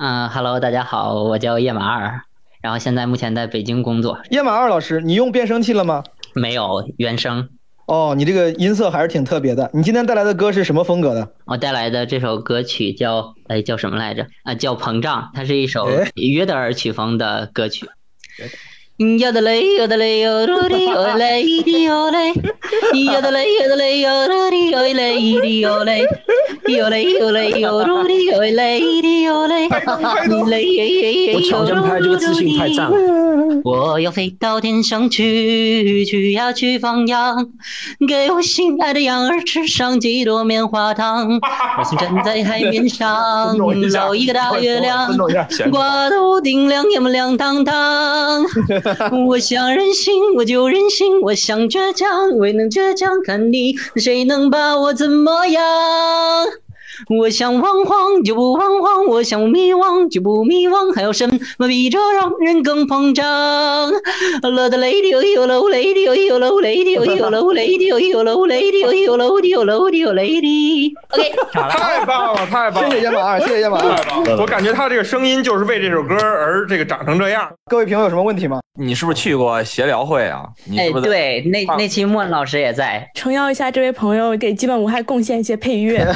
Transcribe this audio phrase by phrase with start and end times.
[0.00, 2.20] 嗯哈喽，大家好，我叫叶马二，
[2.62, 4.20] 然后现在目前在北京工作。
[4.30, 6.04] 叶马二老师，你用变声器了吗？
[6.36, 7.48] 没有原声。
[7.86, 9.68] 哦，你这个音色还是挺特别的。
[9.74, 11.32] 你今天带来的歌是什么风格的？
[11.46, 14.28] 我带来的这首歌曲叫哎叫什么来着？
[14.44, 17.88] 啊，叫《膨胀》，它是一首约德尔曲风的歌曲。
[18.98, 22.34] 哟的嘞，哟的嘞，哟噜的哟嘞，咿的哟嘞，
[23.04, 26.02] 呀的嘞，哟的嘞，哟噜的哟嘞，咿的哟嘞，
[26.66, 32.98] 哟嘞哟嘞，哟噜的哟嘞，咿的哟嘞，嘞我乔真拍这个自信太赞了。
[33.64, 37.50] 我要飞到天上去，去呀去放羊，
[38.08, 41.38] 给我心爱的羊儿吃上几朵棉花糖。
[41.78, 43.72] 我想站在海面上，捞
[44.14, 45.16] 一个大月亮，
[45.70, 48.44] 挂到屋顶亮呀么亮堂堂。
[49.26, 53.22] 我想任性，我就任性；我想倔强，未能倔强。
[53.22, 55.62] 看你谁能把我怎么样？
[57.08, 61.26] 我想惶惶就不惶惶，我想迷惘就不迷惘，还有什
[61.58, 63.24] 么比这让人更膨胀？
[63.26, 70.92] 了的 lady 哟喽 lady 哟喽 lady 哟喽 lady 哟喽 lady 哟喽哟喽哟 lady。
[71.10, 72.90] OK，太棒了，太棒了！
[72.90, 74.36] 谢谢叶马，谢谢叶马二。
[74.38, 77.48] 我感觉他这个声音就是为这首歌而这个长成这样。
[77.70, 78.60] 各位评委有什么问题吗？
[78.78, 80.44] 你是不是去过协聊会啊？
[80.76, 83.08] 哎，对，那那期莫老师也在。
[83.14, 86.06] 诚邀一下这位朋友给基本无害贡献一些配乐。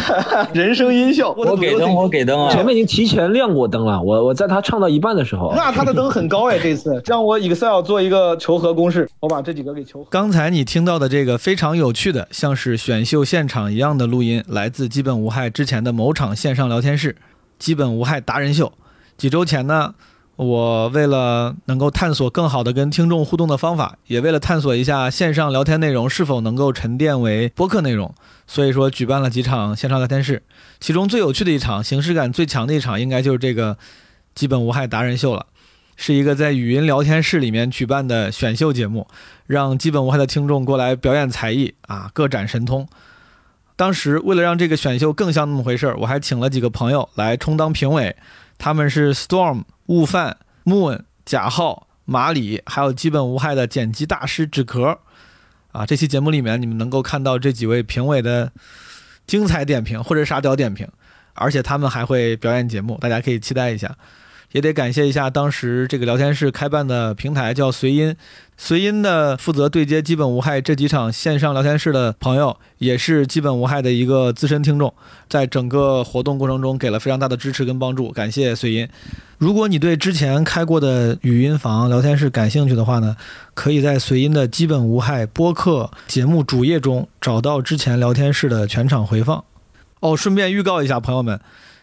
[0.52, 2.50] 人声音效，我给灯，我给灯啊！
[2.52, 4.00] 前面已经提前亮过灯了。
[4.00, 10.08] 我我在他唱到一半的时候， 那他的灯很高哎，这次让我 Excel 做一个求和公式，我把这几个给求和。
[10.10, 17.16] 刚才你听到的这个非常有趣的，像是选秀现场一样的录音，来自基本无害之前的某场线上聊天室，
[17.58, 18.72] 基本无害达人秀。
[19.16, 19.94] 几周前呢？
[20.36, 28.12] 我为了能够探索更好的跟听众互动的方法，也为了探索一下线上聊天内容是否能够沉淀为播客内容，
[28.46, 30.42] 所以说举办了几场线上聊天室。
[30.80, 33.76] 其中最有趣的一场，形式感最强的一场，应该就是这个
[34.34, 35.46] 基本无害达人秀了，
[35.96, 39.06] 是一个在语音聊天室里面举办的选秀节目，
[39.46, 42.88] 让基本无害的听众过来表演才艺啊，各展神通。
[43.76, 48.16] 当时为了让这个选秀更像那么回事儿，我还请了几个朋友来充当评委，
[48.56, 49.64] 他们是 Storm。
[49.92, 55.00] 悟饭、Moon、贾浩、马里，还有基本无害的剪辑大师纸壳，
[55.70, 58.50] 啊，这期节目里面你们能够看到这几位评委的
[59.26, 60.88] 精彩点评或者沙雕点评，
[61.34, 63.94] 而且他们还会表演节目，大家可以期待一下。
[64.52, 68.14] 也得感谢一下当时这个聊天室开办的平台叫随音，
[68.56, 74.92] 随音的负责对接基本无害这几场线上聊天室的朋友，也是基本无害的一个资深听众，
[75.28, 78.88] 在整个活动过程中给了非常大的支持跟帮助，感谢随音。
[79.38, 83.16] 如果你对之前开过的语音房聊天室感兴趣的话呢，
[83.54, 89.42] 可以在随音的基本无害播客节目主页中找到之前聊天室的全场回放。
[90.00, 91.40] 哦，顺便预告一下朋友们。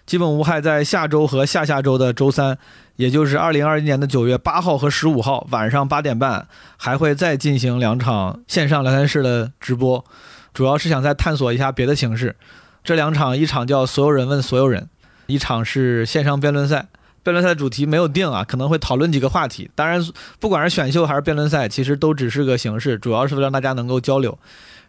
[0.10, 2.58] 基本无害，在下周和下下周的周三，
[2.96, 6.48] 也就是二零二一年的九月八号和十五号晚上八点半，
[6.78, 10.04] 还会再进行两场线上聊天室的直播，
[10.52, 12.36] 主要是想再探索一下别的形式。
[12.84, 14.90] 这两场，一场叫“所有人问所有人”，
[15.28, 16.88] 一场是线上辩论赛。
[17.22, 19.70] 辩论赛的主题没有定啊，可能会讨论几个话题。
[19.76, 20.04] 当然，
[20.40, 24.40] 不管是选秀还是辩论赛，其实都只是个形式，主要是让大家能够交流。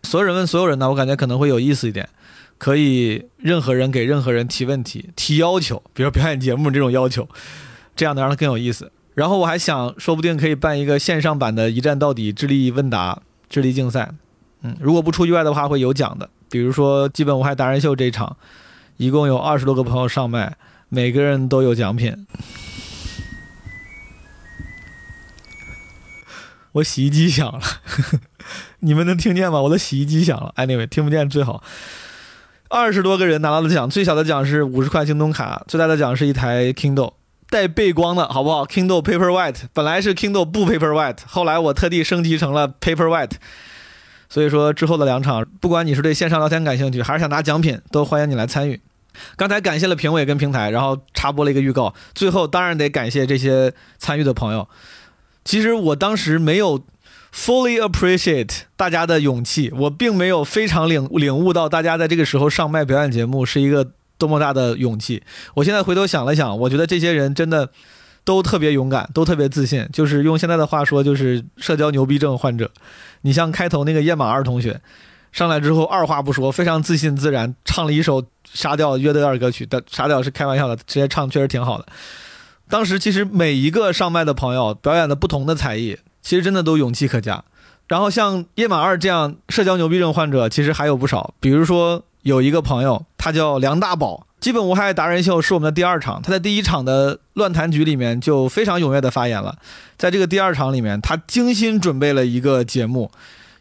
[0.02, 2.08] 所有人问所有人呢，我感觉可能会有意思一点。
[2.60, 7.26] 可以任何人给任何人提问题、提要求， 比如表演节目这种要求，
[7.96, 8.92] 这样能让它更有意思。
[9.14, 14.12] 然后我还想，说不定可以办一个线上版的一站到底智力问答、智力竞赛。
[14.60, 16.28] 嗯，如果不出意外的话，会有奖的。
[16.50, 18.36] 比如说基本无害达人秀这一场，
[18.98, 20.58] 一共有二十多个朋友上麦，
[20.90, 22.26] 每个人都有奖品。
[26.72, 27.60] 我洗衣机响了，
[28.80, 29.62] 你们能听见吗？
[29.62, 30.52] 我的洗衣机响了。
[30.56, 31.62] Anyway，听不见最好。
[32.70, 37.14] 二十多个人拿到的奖，最小的奖是五十块京东卡，最大的奖是一台 Kindle
[37.48, 43.32] 带背光的，好不好？Kindle Paperwhite，本来是 Kindle 不 Paperwhite，后来我特地升级成了 Paperwhite。
[44.28, 48.80] 所以说之后的两场，不管你是对线上聊天感兴趣，还是想拿奖品，都欢迎你来参与。
[49.34, 54.68] 刚才感谢了评委跟平台，然后插播了一个预告，最后当然得感谢这些参与的朋友。
[55.44, 56.80] 其实我当时没有。
[57.32, 63.86] Fully appreciate 大家的勇气，我并没有非常领领悟到大家在这个时候上麦表演节目是一个
[64.18, 65.22] 多么大的勇气。
[65.54, 67.70] 我现在回头想了想，我觉得这些人真的
[68.24, 69.88] 都特别勇敢，都特别自信。
[69.92, 72.70] 就是用现在的话说，就是社交牛逼症患者。
[73.22, 74.80] 你像开头那个燕马二同学
[75.30, 79.64] 上来之后，二话不说，非常自信自然唱了一首沙调约德尔歌曲。
[79.64, 81.86] 但沙调是开玩笑的，直接唱确实挺好的。
[82.68, 85.96] 当时其实每一个上麦的朋友表演的不同的才艺。
[86.22, 87.44] 其实真的都勇气可嘉，
[87.88, 94.26] 然后像叶马二这样社交牛逼症患者其实还有不少，比如说有一个朋友，他叫梁大宝。
[94.40, 99.58] 基本无害达人秀是我们的第二场，他在第一场的乱谈局里面就非常踊跃的发言了。
[99.98, 103.10] 在这个第二场里面，他精心准备了一个节目，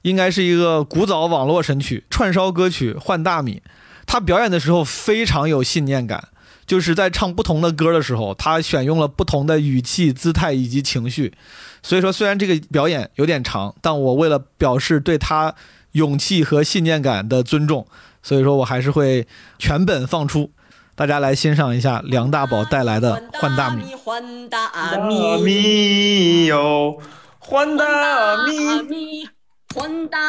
[0.03, 3.61] 应该是一个古早网络神曲串烧歌曲《换大米》。
[4.05, 6.29] 他表演的时候非常有信念感，
[6.65, 11.33] 就是在唱不同的歌的时候，他选用了不同的语气、姿态以及情绪。
[11.81, 15.55] 所以说，虽然这个表演有点长，但我为了表示对他
[15.93, 17.87] 勇气和信念感的尊重，
[18.21, 19.25] 所以说我还是会
[19.57, 20.51] 全本放出。
[20.95, 23.83] 大家来欣赏一下梁大宝带来的《换大米》。
[23.97, 26.97] 换大大米，米哟，
[27.39, 29.29] 换大米，米，
[29.73, 30.25] 换大米。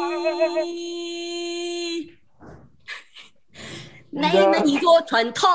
[4.33, 5.47] 妹妹你坐船头，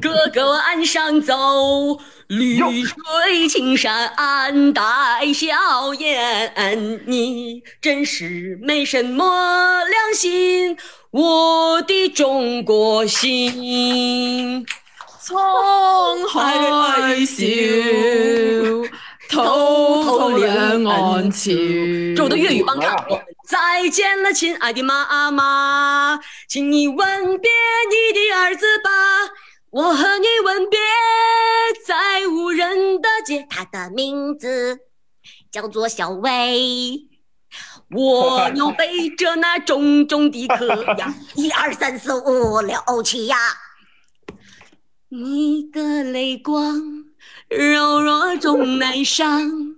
[0.00, 1.98] 哥哥岸上走，
[2.28, 4.14] 绿水青山
[4.72, 4.82] 带
[5.32, 7.02] 笑颜。
[7.06, 10.76] 你真是没什么良心，
[11.10, 14.64] 我的中国心。
[15.24, 17.44] 沧海笑，
[19.28, 21.50] 偷偷两岸潮。
[21.50, 22.96] 这是我的粤语帮唱。
[23.44, 26.96] 再见了，亲爱的妈妈，请你吻
[27.38, 27.50] 别
[27.90, 28.90] 你的儿子吧。
[29.70, 30.78] 我和你吻别
[31.86, 34.80] 在无人的街，他的名字
[35.50, 37.08] 叫做小薇。
[37.90, 40.66] 我要背着那重重的壳
[40.96, 43.36] 呀， 一二三四五六七呀。
[45.08, 47.04] 你的泪光
[47.48, 49.71] 柔弱中难伤。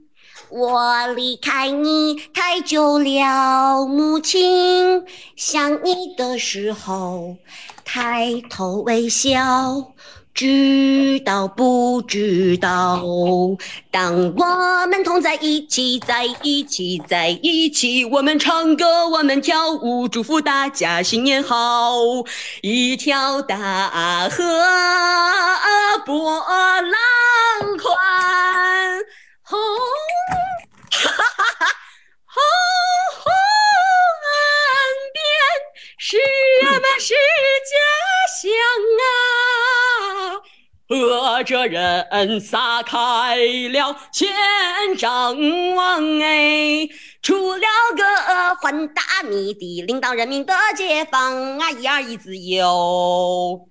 [0.56, 5.02] 我离开你太久了，母亲
[5.34, 7.36] 想你的时候
[7.84, 9.92] 抬头微笑，
[10.32, 13.02] 知道不知道？
[13.90, 21.96] 当我们同在一起，在一起，在一起，我们唱歌，我们跳舞，祝福大家新年好。
[22.62, 24.44] 一条大河
[26.06, 26.92] 波浪
[27.76, 29.00] 宽，
[29.54, 29.60] 红，
[30.90, 31.66] 哈哈哈，
[32.26, 32.42] 红
[33.22, 33.32] 红
[34.24, 34.34] 岸
[35.12, 35.16] 边
[35.98, 36.16] 是
[36.66, 37.14] 我们是
[37.70, 37.74] 家
[38.42, 38.42] 乡
[39.00, 39.04] 啊。
[40.86, 44.30] 和着人撒开了千
[44.98, 45.34] 张
[45.74, 46.86] 网哎，
[47.22, 47.66] 出了
[47.96, 51.70] 个换大米的，领导人民的解放啊！
[51.70, 53.66] 一二一自由，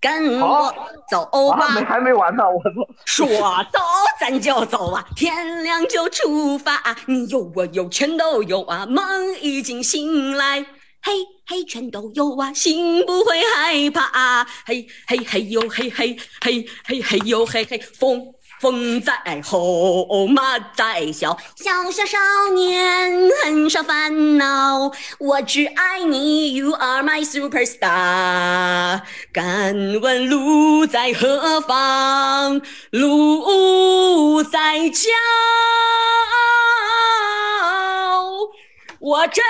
[0.00, 0.74] 跟我
[1.10, 1.66] 走吧。
[1.66, 2.60] 啊，没还没完呢，我
[3.04, 3.26] 说！
[3.26, 3.80] 说走
[4.20, 6.96] 咱就走啊，天亮就出发啊！
[7.06, 10.60] 你有我有全都有啊，梦已经醒来，
[11.02, 11.12] 嘿
[11.46, 18.22] 嘿全都有啊，心不会害怕啊，嘿嘿嘿呦嘿嘿嘿嘿嘿呦嘿嘿，风
[18.60, 22.18] 风在吼，马在笑，小小少
[22.54, 29.02] 年很少烦恼，我只爱你，You are my superstar。
[29.32, 32.60] 敢问路在何方？
[32.90, 35.08] 路在脚。
[39.00, 39.44] 我真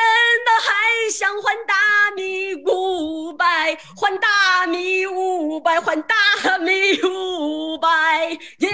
[0.44, 1.74] 的还想换大
[2.14, 6.14] 米五百，换大米五百，换大
[6.58, 7.88] 米五百
[8.58, 8.68] 耶！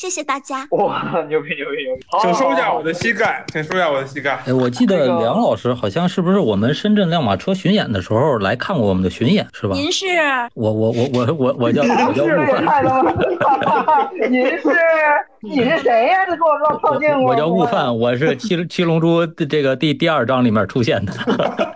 [0.00, 0.66] 谢谢大家。
[0.70, 2.02] 哇，牛逼牛逼牛逼！
[2.22, 4.42] 请收下我的膝盖，请收下我的膝盖。
[4.46, 9.74] 哎，我记得梁老师好像是不是我们深圳亮马车巡演的时候来看过我们的巡演是吧？
[9.74, 10.06] 您是
[10.54, 12.28] 我我我我我我叫我叫悟
[12.64, 14.08] 饭！
[14.30, 14.62] 您是
[15.42, 16.24] 你是谁呀？
[16.24, 17.24] 这给我绕套近乎。
[17.24, 21.12] 我叫悟饭，我是七七龙珠的这个第第二章里面出现的。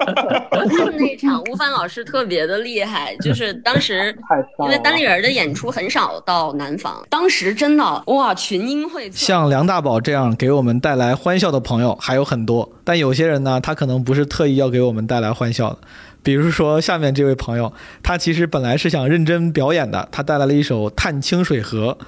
[0.96, 4.16] 那场吴凡老师特别的厉害，就是当时
[4.60, 9.12] 因为单立人的演出很少到南方，当时真的哇群英荟萃。
[9.14, 15.78] 像梁大宝这样给我们带来欢笑的朋友还有很多，但有些人呢，他可能不是特意要给我们带来欢笑的。
[16.22, 17.70] 比如说下面这位朋友，
[18.02, 21.98] 他其实本来是想认真表演的，他带来了一首《探清水河》，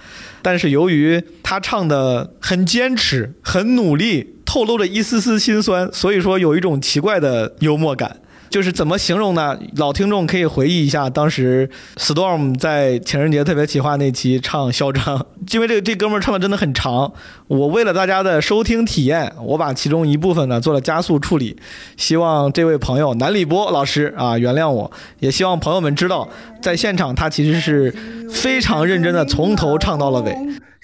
[0.41, 8.17] 但是由于他唱的很坚持、很努力，透露着一丝丝心酸，所以说有一种奇怪的幽默感。
[8.49, 9.59] 就是怎么形容呢？
[9.77, 15.19] 老听众可以回忆一下，当时 Storm 在情人节特别企划那期唱《嚣张》，
[15.53, 17.13] 因为这个这哥们儿唱的真的很长，
[17.49, 21.57] 我为了大家的收听体验，我把其中一部分呢做了加速处理，
[21.97, 26.29] 希望这位朋友南礼波老师啊原谅我，也希望朋友们知道，
[26.63, 27.95] 在现场他其实是
[28.31, 30.37] 非常认真的从头唱到了尾。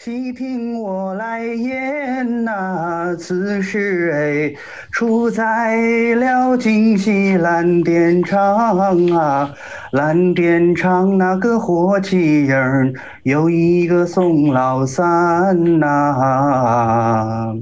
[0.05, 4.53] 细听我来言呐、此事哎，
[4.91, 5.77] 出在
[6.17, 8.77] 了京西蓝靛厂
[9.17, 9.55] 啊，
[9.93, 12.93] 蓝靛厂那个火器营儿
[13.23, 17.55] 有一个宋老三呐、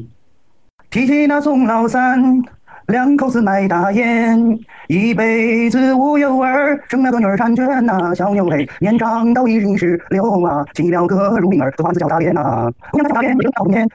[0.89, 2.43] 提起那宋老三，
[2.87, 4.59] 两口子卖大烟，
[4.91, 13.89] 一辈子无有儿，生了个女儿婵娟呐、小妞嘿，年长到一十六啊，起了个乳名儿，这房子叫大莲呐、姑娘叫大连，不叫年。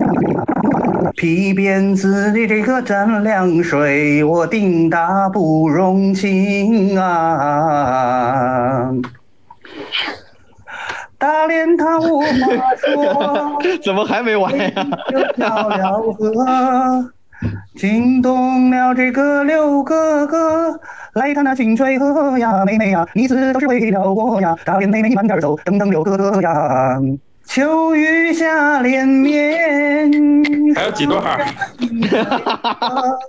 [1.17, 8.89] 皮鞭子的这个蘸凉水，我定打不容情啊。
[11.17, 12.27] 大莲他无话
[12.77, 14.71] 说， 怎么还没完呀？
[15.11, 17.11] 就跳了河，
[17.75, 20.79] 惊动了这个六哥哥，
[21.13, 26.99] 来看那清水河呀，妹妹呀，你死都是为了我呀，大脸妹妹你慢点走，等等六哥哥呀。
[27.45, 31.45] 秋雨下连绵，还有几段儿？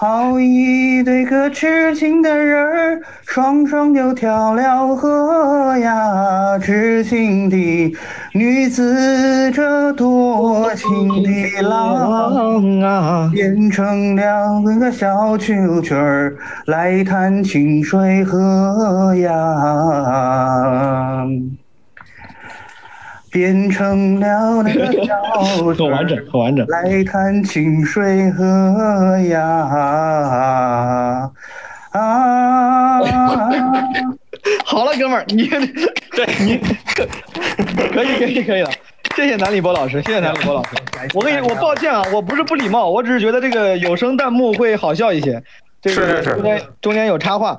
[0.00, 6.58] 好一对个痴情的人儿，双双就跳了河呀！
[6.58, 7.94] 痴情的
[8.32, 19.36] 女子，这多情的郎啊，变成了个小蛐蛐儿来探清水河呀。
[23.30, 26.66] 变成了那个 小很完整，很完整。
[26.68, 29.40] 来看清水河呀
[31.92, 33.00] 啊！
[34.64, 36.58] 好了，哥们儿，你对你
[37.92, 38.70] 可以可以可以了，
[39.16, 40.70] 谢谢南礼波老师，谢谢南礼波老师。
[41.14, 45.42] 我跟你，我抱歉啊，我不是不礼貌，我只是觉得这个有声弹幕会好笑一些。
[45.82, 47.58] 这个是是是中间中间有插话。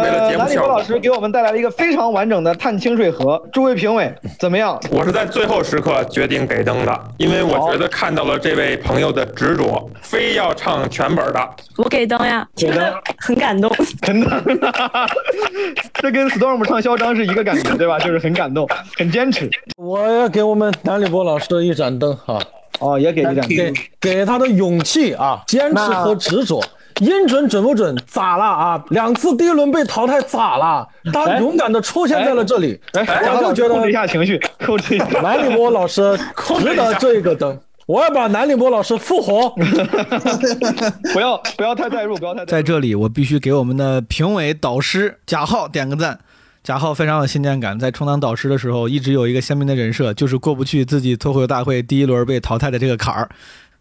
[0.00, 3.42] 为了呃，节目效果南礼波老师给我们带来了一个非常完整的探清水河。
[3.52, 4.80] 诸位评委怎么样？
[4.90, 11.50] 我是在最后时刻决定给灯的，因为我觉得看到了这位朋友的执着，非要唱全本的。
[11.76, 13.70] 我给灯呀，给灯，很感动。
[14.00, 14.42] 真的，
[15.94, 17.98] 这跟 Storm 唱嚣张是一个感觉，对吧？
[17.98, 19.50] 就是很感动，很坚持。
[19.76, 22.38] 我要给我们南立波老师一盏灯哈。
[22.80, 26.62] 哦，也给一盏灯给给他的勇气啊，坚持和执着。
[27.00, 27.96] 音准准不准？
[28.06, 28.84] 咋了啊？
[28.90, 30.88] 两次第一轮被淘汰咋了？
[31.12, 35.06] 他哎勇敢的出现在了这里，哎，我就觉得控制一下情绪，控制一下。
[35.20, 37.58] 南礼波老师值得这个灯。
[37.86, 39.50] 我要把南礼波老师复活。
[41.12, 42.46] 不要不要太代入，不要太入。
[42.46, 46.20] 在这里，我必须给我们的评委导师贾浩点个赞。
[46.62, 53.28] 贾浩非常有信念感，在充当导师的时候，一直有一个鲜明的人设，就是过不去自己脱口秀大会第一轮被淘汰的这个坎儿。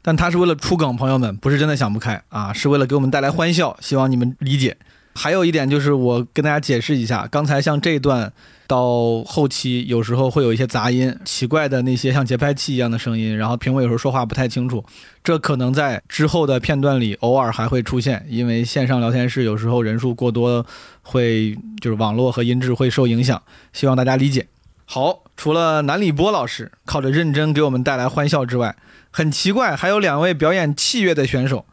[0.02, 4.78] 但他是为了出梗，朋友们不是真的想不开啊，是为了给我们带来欢笑，希望你们理解。
[5.14, 8.32] 还有一点就是，我跟大家解释一下，刚才像这段
[8.66, 14.84] 到后期有时候会有一些杂音、奇怪的那些像节拍器一样的声音，然后评委有时候说话不太清楚，
[15.22, 20.66] 这可能在之后的片段里偶尔还会出现，因为线上聊天室有时候人数过多，
[21.02, 23.44] 会就是网络和音质会受影响，
[23.74, 24.48] 希望大家理解。
[24.86, 28.76] 好，除了南礼波老师靠着认真给我们带来欢笑之外，
[29.10, 31.66] 很奇怪，还有两位表演器乐的选手，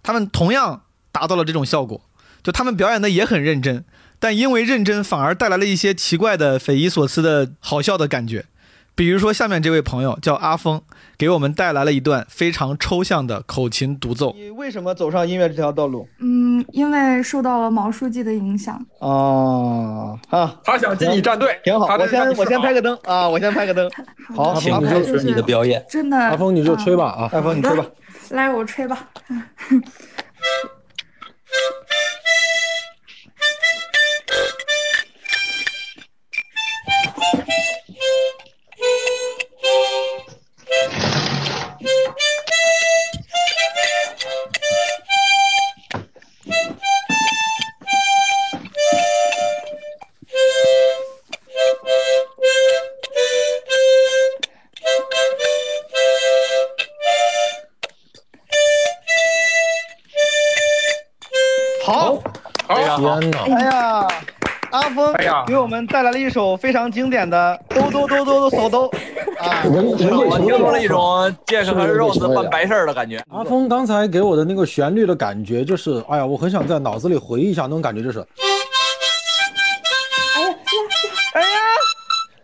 [0.00, 2.00] 他们同样达到了这种效果，
[2.44, 3.84] 就他们表演的也很认真，
[4.20, 8.44] 但因为认真反而带来了一些奇怪的、匪夷所思的好笑的感觉。
[8.96, 10.80] 比如说，下面这位朋友叫阿峰，
[11.18, 14.32] 给我们带来了一段非常抽象的口琴独奏。
[14.34, 16.08] 你为什么走上音乐这条道路？
[16.18, 18.82] 嗯，因为受到了毛书记的影响。
[19.00, 21.94] 哦，啊，他想进你战队，挺好。
[21.94, 23.90] 我先我先拍个灯啊，我先拍个灯。
[24.34, 25.84] 好，阿峰阿峰就是你的表演。
[25.90, 27.84] 真的，阿峰你就吹吧啊，阿峰你吹吧。
[28.30, 29.10] 来，我吹吧。
[63.20, 64.06] 哎呀，
[64.70, 65.44] 阿峰哎呀。
[65.46, 68.88] 给我们带来了一首非常经典的《兜兜兜兜兜手兜》
[69.40, 73.22] 啊，我听出了一种健身和 Rose 办白事儿的感觉。
[73.30, 78.24] 阿峰刚才给我的那个旋律的感觉，就是，哎呀，我很想在脑子里回忆一下那种感觉，就是，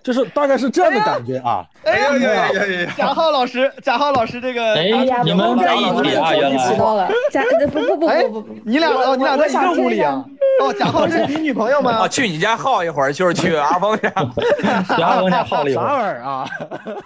[0.02, 1.64] 就是大概是这样的感觉啊。
[1.84, 2.94] 哎呀呀呀呀呀！
[2.96, 6.34] 贾浩老师，贾浩老师这个，哎呀，你们在一起啊？
[6.34, 10.24] 原来了，加不不不不哎不不不，你俩哦，你俩在一个屋里啊？
[10.60, 11.92] 哦，贾浩是你女朋友吗？
[11.92, 14.10] 啊，去你家耗一会儿，就是去阿峰家，
[14.96, 15.92] 去阿峰家耗了一会啥儿。
[15.92, 16.46] 玩意儿啊？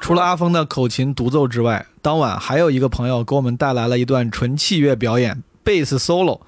[0.01, 6.41] 除了阿峰的口琴独奏之外，当晚还有一个朋友给我们带来了一段纯器乐表演，贝斯 solo。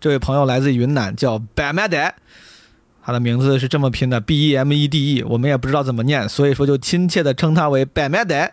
[0.00, 2.10] 这位朋友来自云南，叫 Bemede，
[3.04, 8.50] 他的名字是这么拼的 B E M E D E，我们也不知道怎么念，所以说就亲切的称他为 Bemede。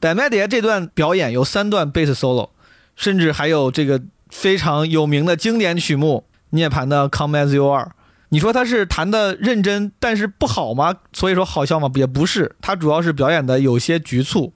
[0.00, 2.50] Bemede 这段表演有三段贝斯 solo，
[2.94, 7.92] 甚至还有这个非常有名的经典曲目涅槃的 Come As You Are。
[8.28, 10.94] 你说他是弹的认真，但是不好吗？
[11.12, 11.90] 所以说好笑吗？
[11.94, 14.52] 也不是，他主要是表演的有些局促。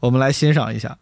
[0.00, 0.98] 我们来欣赏一下。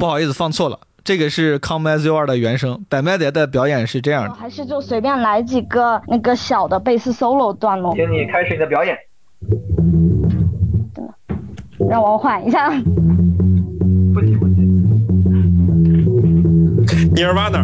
[0.00, 2.86] 不好意思，放错了，这个是 Come As You Are 的原声。
[2.88, 4.32] 百麦蝶的表演是这样的。
[4.32, 7.94] 还是就随便来几个那个小的贝斯 solo 段落。
[7.94, 8.96] 请你开始你的表演。
[11.86, 12.70] 让我缓一下。
[12.70, 14.62] 不急不急。
[17.14, 17.62] 尼尔瓦纳。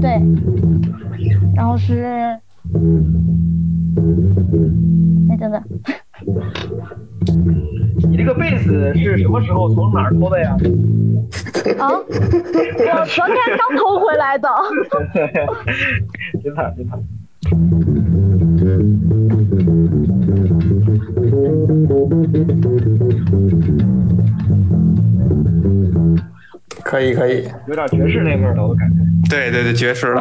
[0.00, 0.22] 对。
[1.56, 2.04] 然后是，
[5.28, 5.60] 哎，等等。
[8.08, 10.56] 你这个被子是什么时候从哪儿偷的呀？
[11.78, 14.48] 啊， 我昨天刚偷回来的。
[16.42, 16.98] 真惨真惨。
[26.84, 28.96] 可以可以，有点爵士那味儿了，我感觉。
[29.30, 30.20] 对对对，爵士的。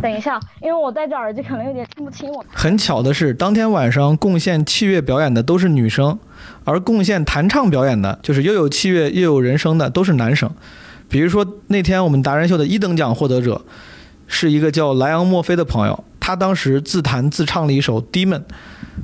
[0.00, 2.44] 等一下，因为我戴着耳机，可能有点听不清我。
[2.52, 6.18] 很巧的是，当天晚上贡献器乐表演的都是女生，
[6.64, 10.50] 而贡献弹唱表演的，就是又有器乐又有人声的，都是男生。
[11.08, 13.60] 比如说那天我们达人秀的一等奖获得者，
[14.26, 18.38] 是一个叫莱昂墨菲的朋友，他当时自弹自唱了一首《Demon》，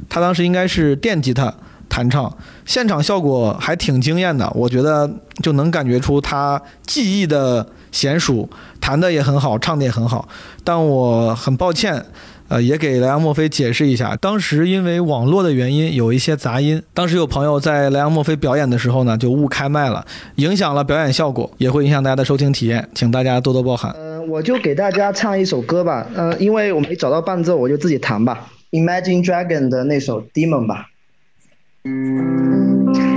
[0.09, 1.53] 他当时应该是电吉他
[1.89, 2.35] 弹唱，
[2.65, 5.11] 现场效果还挺惊艳的，我觉得
[5.43, 8.49] 就能感觉出他技艺的娴熟，
[8.79, 10.29] 弹的也很好，唱的也很好。
[10.63, 12.05] 但我很抱歉，
[12.49, 23.91] 呃，也给莱昂墨菲解释一下，当时因为网络的原因有一些杂音，当时有朋友在莱昂墨菲表演的时候呢就误开麦了，影响了表演效果，也会影响大家的收听体验，请大家多多包涵。
[23.93, 30.87] 呃，我就给大家唱一首歌吧，呃，因为我没找到伴奏，我就自己弹吧，Imagine Dragon 的那首 Demon 吧。
[31.85, 33.16] In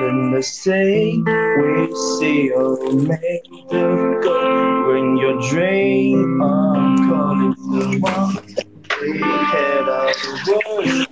[0.00, 1.92] in the same way.
[2.18, 8.36] See you made of gold when your dream are calling to one.
[9.00, 10.12] We had our
[10.46, 11.06] voice.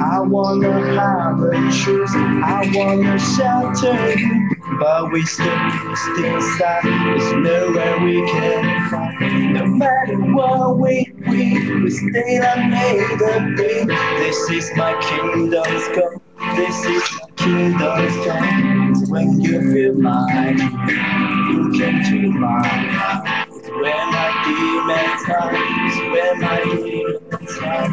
[0.00, 5.58] I wanna have a truth, I wanna shelter you, but we still
[5.96, 6.84] still inside.
[6.84, 9.52] There's nowhere we can find.
[9.52, 13.88] No matter what we we we still are made of being.
[13.88, 16.20] This is my kingdom's come.
[16.54, 19.10] This is my kingdom's come.
[19.10, 23.47] When you feel mine, you come to mine.
[23.78, 27.92] Where my demons hide, where my demons hide.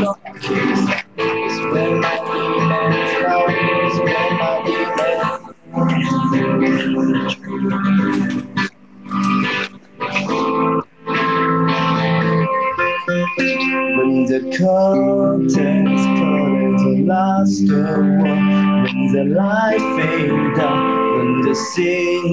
[0.00, 0.40] Look at
[1.70, 4.52] where my demons hide, where my
[6.64, 7.99] demons hide.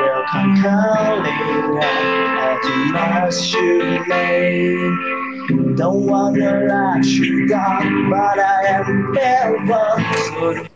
[0.00, 4.16] Well concalling at the masculine
[5.76, 10.68] Don't wanna rush you down, but I am ever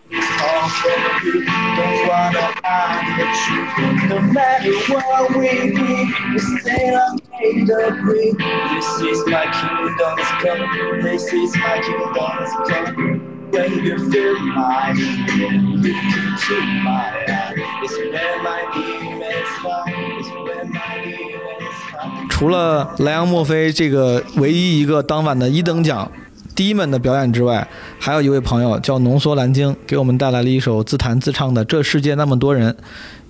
[22.30, 26.10] 除了莱昂墨菲这个唯一一个当晚的一等奖
[26.56, 27.68] Demon 的表演之外，
[28.00, 32.72] 还有一位朋友叫浓缩蓝鲸，给我们带来了一首自弹自唱的《这世界那么多人》，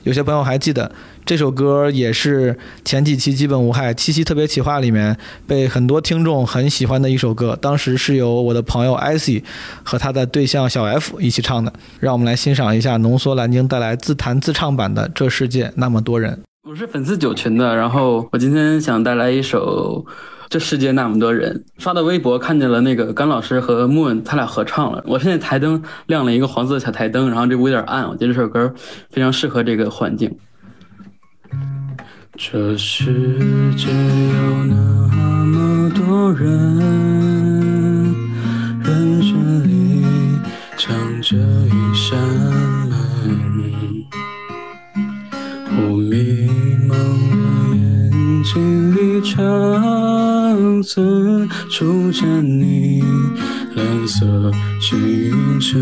[0.05, 0.91] 有些朋友还记得
[1.25, 9.43] 这首歌也是前几期基本无害七夕特别企划里面被很多听众很喜欢的一首歌，当时是由我的朋友 icy
[9.83, 11.73] 和他的对象小 F 一起唱的。
[11.99, 16.33] 让我们来欣赏一下浓缩蓝鲸带来自弹自唱版的《这世界那么多人》。
[16.69, 20.05] 我是粉丝九群的，然后我今天想带来一首
[20.49, 21.65] 《这世界那么多人》。
[21.83, 25.03] 刷到微博看见了那个甘老师和 Moon 他俩合唱了。
[25.07, 28.73] 我现在台灯亮了一个黄色的小台灯，然后这屋有点暗，我觉得这首歌
[29.11, 30.37] 非常适合这个环境。
[32.37, 33.05] 这世
[33.77, 36.77] 界有那么多人，
[38.83, 40.05] 人群里
[40.77, 42.19] 藏着一扇
[50.88, 53.03] 曾初见你
[53.75, 55.75] 蓝色清晨。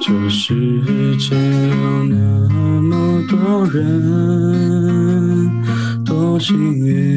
[0.00, 0.52] 这世
[1.16, 5.48] 界有那么多人，
[6.04, 7.09] 多幸运，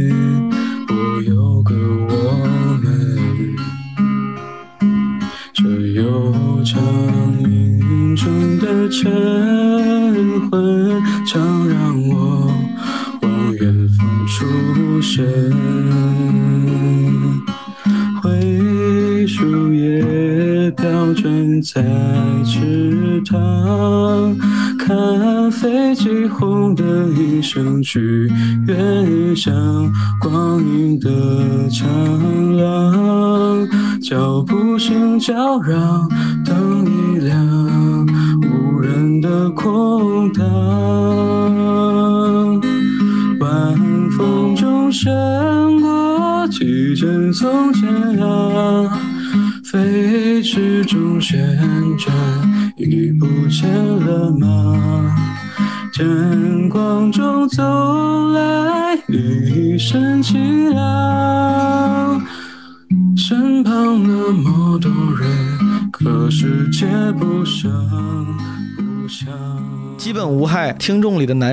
[35.24, 36.13] 笑容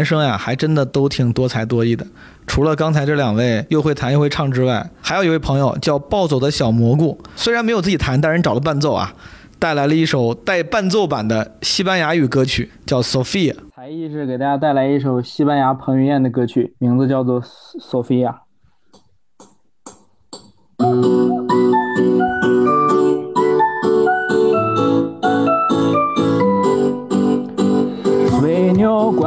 [0.01, 2.07] 男生呀，还真的都挺多才多艺的。
[2.47, 9.13] 除了刚才这两位又会弹又会唱之外，还有一位朋友叫暴走的小蘑菇，虽然没有自己弹，但人找了伴奏啊，
[9.59, 13.53] 带来了一首带伴奏版的西班牙语歌曲，叫《Sophia》。
[13.77, 17.43] 才艺是给大家带来一首西班牙彭于晏的歌曲，名字叫做
[17.79, 18.29] 《Sophia》。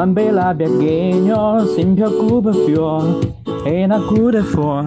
[0.04, 3.04] Man bela bergenio sin pio cube fior
[3.66, 4.84] en acude for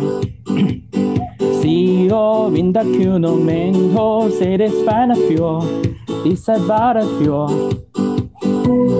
[1.59, 5.65] Sio vinda que no mento se desfana fior
[6.23, 6.57] y se
[7.19, 7.51] fior.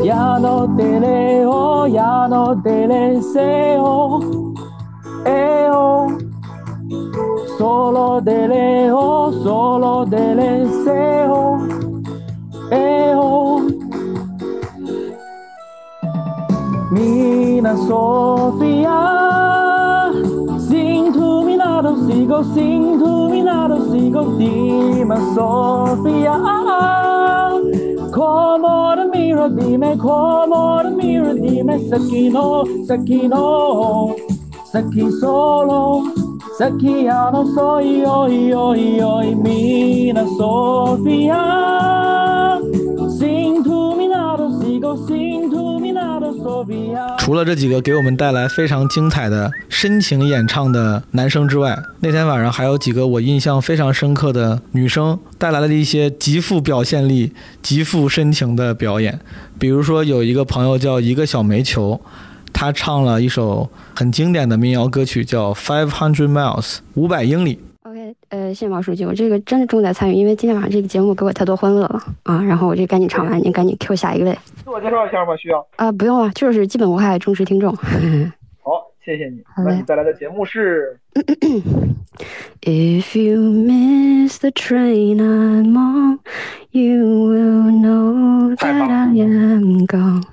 [0.07, 4.21] Ya no te leo, ya no te deseo
[5.27, 6.17] Eo
[7.59, 11.59] Solo te leo, solo te deseo
[12.71, 13.76] Eo
[17.07, 18.99] Regina Sophia.
[20.59, 26.33] Sing to me now, don't sing to me now, don't seagull, Dima Sophia.
[28.13, 34.17] Come on, mirror, dime, come on, mirror, dime, Sakino, Sakino,
[34.65, 36.13] Saki solo,
[36.59, 42.06] Sakiano, soy, oi, oi, oi, Mina Sophia.
[47.19, 59.19] 除了这几个给我们带来非常精彩的深情演唱的男生之外，那天晚上还有几个我印象非常深刻的女生带来了一些极富表现力、极富深情的表演。
[59.59, 62.01] 比如说有一个朋友叫一个小煤球，
[62.53, 66.63] 他唱了一首很经典的民谣歌曲，叫《Five Hundred Miles》
[66.95, 67.59] 五百英里。
[68.49, 75.67] 谢谢毛书记我这个真的重在参与因为今天晚上这个节目给我太多欢乐了啊然后我就赶紧唱完您赶紧 q 下一位自我介绍一下吧需要。
[75.77, 77.75] 啊不用了就是基本无害忠实听众。
[78.63, 80.99] 好谢谢你为你带来的节目是
[82.63, 86.19] if you miss the train i'm on.
[86.77, 90.25] You will know that i am gone.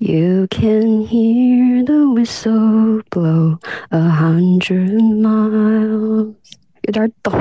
[0.00, 3.58] You can hear the whistle blow
[3.92, 6.34] a hundred miles.
[6.86, 7.32] 有点抖。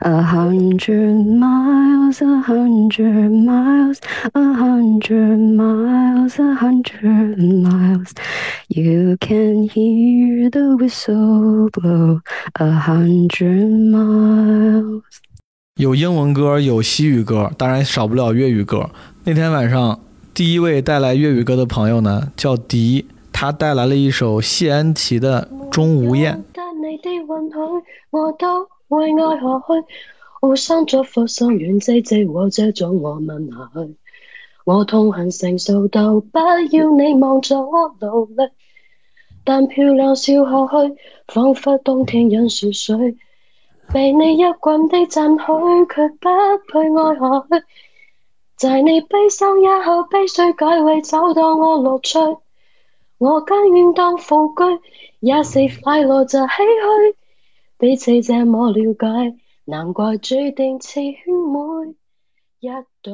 [0.00, 3.98] A hundred miles, a hundred miles,
[4.32, 8.10] a hundred miles, a hundred miles.
[8.68, 12.20] You can hear the whistle blow
[12.54, 15.02] a hundred miles.
[15.76, 18.90] 有英文歌，有西语歌，当然少不了粤语歌。
[19.24, 19.98] 那天晚上
[20.34, 26.36] 第一位带来粤语歌的朋友呢叫迪，他带来了一首谢安琪的《钟无艳》。
[26.52, 27.58] 但你的允許，
[28.10, 29.86] 我都會愛下去。
[30.40, 33.96] 互相祝福，心軟擠擠和這種我問下去。
[34.64, 36.38] 我痛恨成熟到不
[36.70, 38.50] 要你望着我努力，
[39.44, 43.16] 但漂亮笑下去，彷彿冬天飲雪水。
[43.92, 46.28] 被你一棍的讚許，卻不
[46.72, 47.64] 配愛下去。
[48.56, 52.18] 在你悲傷以後，悲緒解為找到我樂趣。
[53.18, 54.80] 我甘願當副居，
[55.20, 57.16] 也是快樂就唏嘘。
[57.76, 61.94] 彼此这么了解，难怪注定似兄妹
[62.60, 62.68] 一
[63.02, 63.12] 对。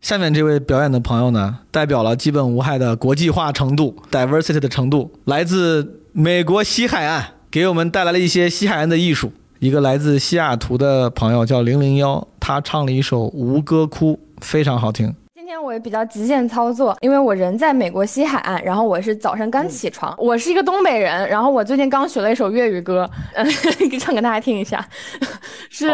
[0.00, 9.32] 下面这位表演的朋友呢，代表了基本无害的国际化程度 （diversity） 的程度，来自美国西海岸，给我们带来了一些西海岸的艺术。
[9.58, 15.14] 一个来自西雅图的朋友叫零零幺，他唱了一首《吴哥窟》，非常好听。
[15.44, 23.46] 今天我也比较极限操作，因为我人在美国西海岸，然后我是早上刚起床，我是一个东北人，然后我最近刚学了一首粤语歌，嗯，
[24.00, 24.82] 唱给大家听一下，
[25.68, 25.88] 是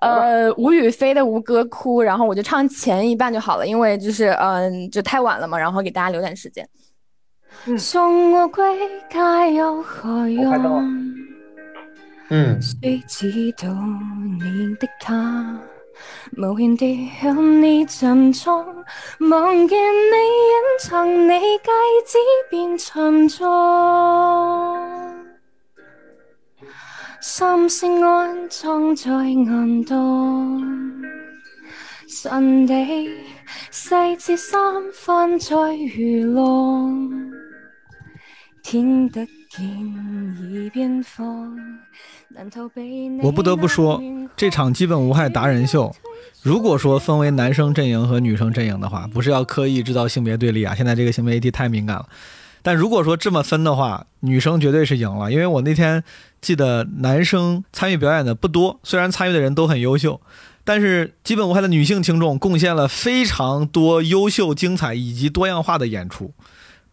[0.00, 6.64] 呃吴雨霏的《吴哥窟》，然后我就唱前一半就好了，因为就是嗯就太晚了嘛，然后给大家留点时间。
[7.76, 8.64] 送我归
[9.10, 10.86] 家有何用？
[12.30, 13.68] 嗯，谁知道
[14.40, 15.58] 你的他，
[16.36, 18.64] 無限地向你尋蹤，
[19.30, 20.16] 望見你
[20.50, 21.70] 隱藏你戒
[22.06, 22.18] 指
[22.50, 23.46] 變沉重，
[27.20, 30.62] 心声安葬在暗洞，
[32.08, 33.10] 神地
[33.70, 37.30] 細節三番再愚弄，
[38.62, 39.64] 聽得見
[40.40, 41.56] 耳邊風。
[43.22, 44.00] 我不得不说，
[44.36, 45.94] 这场基本无害达人秀，
[46.42, 50.74] 如果说分为男生阵营和女生阵营的话，不是要刻意制造性别对立啊。
[50.74, 52.06] 现在这个性別議題太敏感了。
[52.62, 56.04] 但如果说这么分的话，女生绝对是赢了，因为我那天
[56.40, 60.20] 记得男生参与表演的不多，虽然参与的人都很优秀，
[60.62, 66.32] 但是基本无害的女性听众贡献了非常多优秀、精彩以及多样化的演出。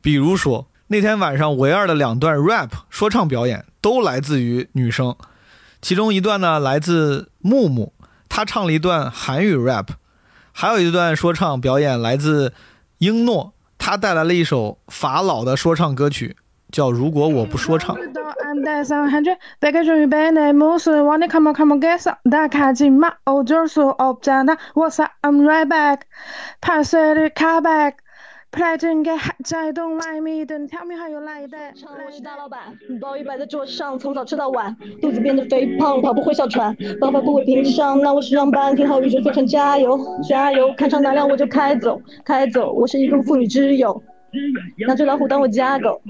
[0.02, 5.15] 比如说那天晚上唯二的两段 rap 说唱表演都来自于女生。
[5.82, 7.94] 其中一段呢，来自木木，
[8.28, 9.88] 他唱了一段韩语 rap，
[10.52, 12.54] 还有一段说唱表演来自
[12.98, 16.36] 英诺，他带来了一首法老的说唱歌曲，
[16.72, 17.96] 叫《如果我不说唱》。
[28.52, 29.12] 派真給
[29.44, 31.58] 在東來米等條命還有來的。
[32.06, 32.60] 我是大老板，
[33.00, 38.02] 包一摆在桌上，从早吃到晚，肚子变得肥胖，跑步会哮喘，方法不会平上。
[38.02, 42.74] 那我是上班，聽好宇宙飞船加油加油，看上哪辆我就开走开走。
[42.74, 44.02] 我是一个妇女之友，
[44.88, 46.02] 拿着老虎当我家狗。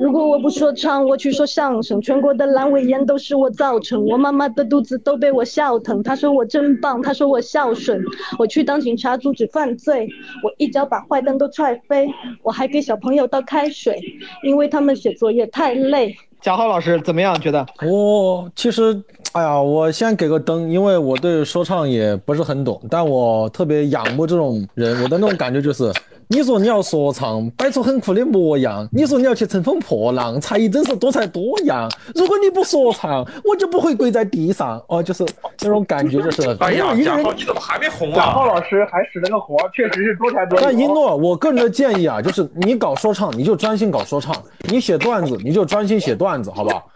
[0.00, 6.02] 如果我不说唱，我去说相声，全国的阑尾炎都是我造成，我妈妈的肚子都被我笑疼。
[6.02, 8.02] 她说我真棒，她说我孝顺。
[8.38, 10.08] 我去当警察阻止犯罪，
[10.42, 12.08] 我一脚把坏蛋都踹飞。
[12.42, 14.00] 我还给小朋友倒开水，
[14.42, 16.14] 因为他们写作业太累。
[16.40, 17.38] 贾浩老师怎么样？
[17.38, 17.66] 觉得？
[17.82, 18.98] 我其实，
[19.32, 25.92] 哎呀，我先给个灯，因为我对说唱也不是很懂，但我特别仰慕这种人，我的那种感觉就是。
[26.32, 31.90] 你说你要说唱，摆出很酷的模样；你说你要去乘风破浪，才艺真是多才多样。
[32.14, 34.80] 如果你不说唱，我就不会跪在地上。
[34.86, 35.26] 哦，就是
[35.60, 36.56] 那种感觉，就是。
[36.60, 38.28] 哎呀，賈浩，你怎么还没红啊？
[38.28, 40.62] 賈浩老师还使了个活，确实是多才多藝。
[40.62, 44.32] 但一诺，我个人的建议啊，就是你搞说唱，你就专心搞说唱；
[44.68, 46.88] 你写段子，你就专心写段子，好不好？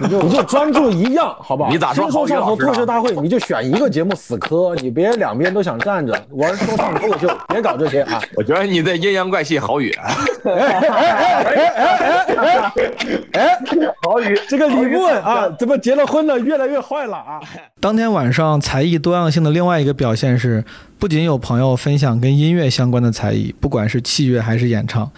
[0.00, 1.70] 你 就你就专注一样，好不好？
[1.70, 8.20] 你咋说说唱和脱口秀大会，你就选一个节目死磕，你别两边都想站着玩说唱脱口秀，别搞这些啊！
[8.36, 9.92] 我觉得你的阴阳怪气好遠。
[10.44, 12.72] 哎哎哎哎哎
[13.32, 13.58] 哎！
[14.02, 17.40] 郝宇，这个李問啊，怎么结了婚了，越来越坏了啊！
[17.80, 20.64] 当天晚上才艺多样性的另外一个表现是，
[20.98, 25.10] 不仅有朋友分享跟音乐相关的才艺，不管是器乐还是演唱。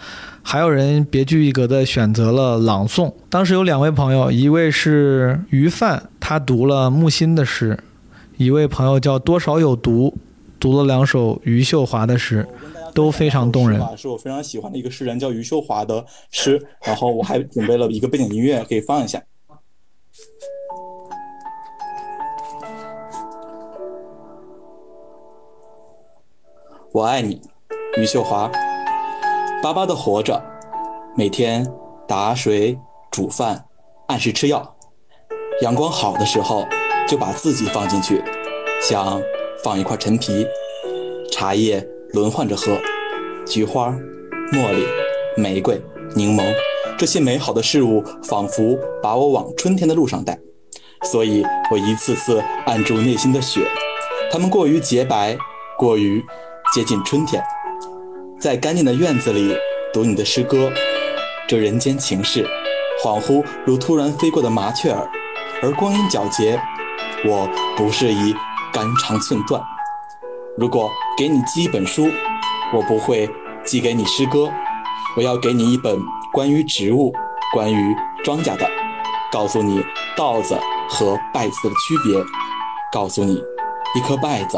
[0.51, 3.13] 还有人别具一格的选择了朗诵。
[3.29, 7.77] 当时有两位朋友，一位是于范，他读了木心的诗；
[8.35, 10.11] 一位朋友叫多少有毒，
[10.59, 12.47] 读了两首余秀华的诗，
[12.95, 13.79] 都非常动人。
[13.95, 16.59] 是我非常喜欢的一个诗人，叫余秀华的诗。
[16.81, 19.21] 然后我还准备了一个背景音乐，可以放一下。
[26.91, 27.39] 我爱你，
[27.99, 28.51] 余秀华。
[29.61, 30.41] 巴巴的活着，
[31.17, 31.67] 每天
[32.07, 32.79] 打水
[33.11, 33.65] 煮饭，
[34.07, 34.77] 按时吃药。
[35.61, 36.65] 阳光好的时候，
[37.05, 38.23] 就把自己放进去，
[38.81, 39.21] 像
[39.61, 40.47] 放一块陈皮，
[41.29, 42.77] 茶叶轮换着喝。
[43.45, 43.89] 菊花、
[44.53, 44.85] 茉莉、
[45.35, 45.81] 玫瑰、
[46.15, 46.53] 柠檬，
[46.97, 50.39] 这些美好的事物仿佛把我往春天的路上带，
[51.03, 53.67] 所以我一次次按住内心的雪，
[54.31, 55.37] 它们过于洁白，
[55.77, 56.23] 过于
[56.73, 57.43] 接近春天。
[58.39, 59.53] 在干净的院子里
[59.93, 60.71] 读你的诗歌，
[61.45, 62.47] 这人间情事，
[63.03, 65.09] 恍惚如突然飞过的麻雀儿，
[65.61, 66.57] 而光阴皎洁，
[67.25, 68.33] 我不适宜
[68.71, 69.61] 肝肠寸断。
[70.57, 72.09] 如果给你寄一本书，
[72.73, 73.29] 我不会
[73.65, 74.49] 寄给你诗歌，
[75.17, 75.99] 我要给你一本
[76.31, 77.13] 关于植物、
[77.53, 78.65] 关于庄稼的，
[79.33, 79.83] 告诉你
[80.15, 82.17] 稻子和稗子的区别，
[82.89, 83.43] 告诉你
[83.95, 84.57] 一颗稗子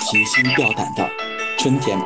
[0.00, 1.08] 提心吊胆的
[1.56, 1.96] 春天。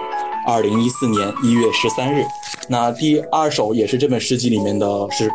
[0.48, 2.24] 二零一四年一月十三日，
[2.70, 5.28] 那第二首也是这本诗集里面的诗，《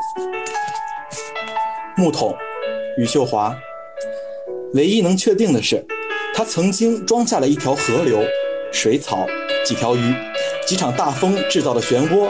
[1.96, 2.32] 木桶》，
[2.98, 3.56] 余秀华。
[4.74, 5.86] 唯一能确定的是，
[6.34, 8.24] 它曾经装下了一条河流、
[8.72, 9.28] 水草、
[9.64, 10.16] 几条鱼、
[10.66, 12.28] 几场大风制造的漩涡，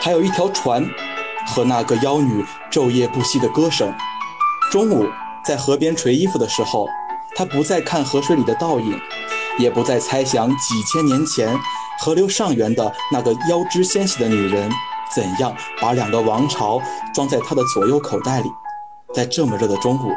[0.00, 0.82] 还有一条船
[1.48, 3.92] 和那个妖女昼夜不息的歌声。
[4.70, 5.06] 中午
[5.44, 6.88] 在河边垂衣服的时候，
[7.36, 8.98] 他不再看河水里的倒影，
[9.58, 11.54] 也不再猜想几千年前
[12.00, 14.70] 河流上缘的那个腰肢纤细的女人
[15.14, 16.80] 怎样把两个王朝
[17.14, 18.48] 装在他的左右口袋里。
[19.14, 20.10] 在这么热的中午，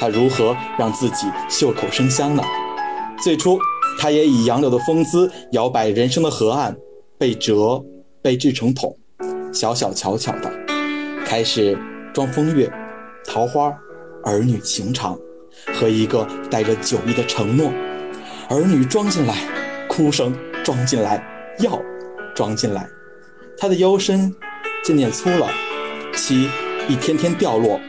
[0.00, 2.42] 他如何让自己袖口生香呢？
[3.22, 3.58] 最初，
[3.98, 6.76] 他也以杨柳的风姿摇摆人生的河岸，
[7.16, 7.80] 被折，
[8.20, 8.96] 被制成桶，
[9.52, 10.50] 小小巧巧的，
[11.24, 11.78] 开始
[12.12, 12.68] 装风月、
[13.24, 13.72] 桃花、
[14.24, 15.16] 儿女情长
[15.74, 17.70] 和一个带着酒意的承诺。
[18.48, 19.36] 儿女装进来，
[19.88, 21.22] 哭声装进来，
[21.58, 21.80] 药
[22.34, 22.88] 装进来，
[23.58, 24.34] 他的腰身
[24.84, 25.48] 渐渐粗了，
[26.14, 26.48] 漆
[26.88, 27.80] 一天天掉落。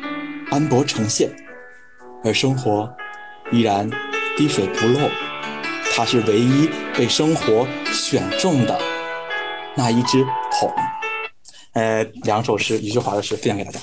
[0.49, 1.29] 斑驳呈现，
[2.25, 2.93] 而生活
[3.53, 3.89] 依然
[4.35, 5.09] 滴水不漏。
[5.95, 8.77] 他是唯一被生活选中的
[9.75, 10.69] 那一只桶。
[11.71, 13.79] 呃，两首诗，余秀华的诗分享给大家。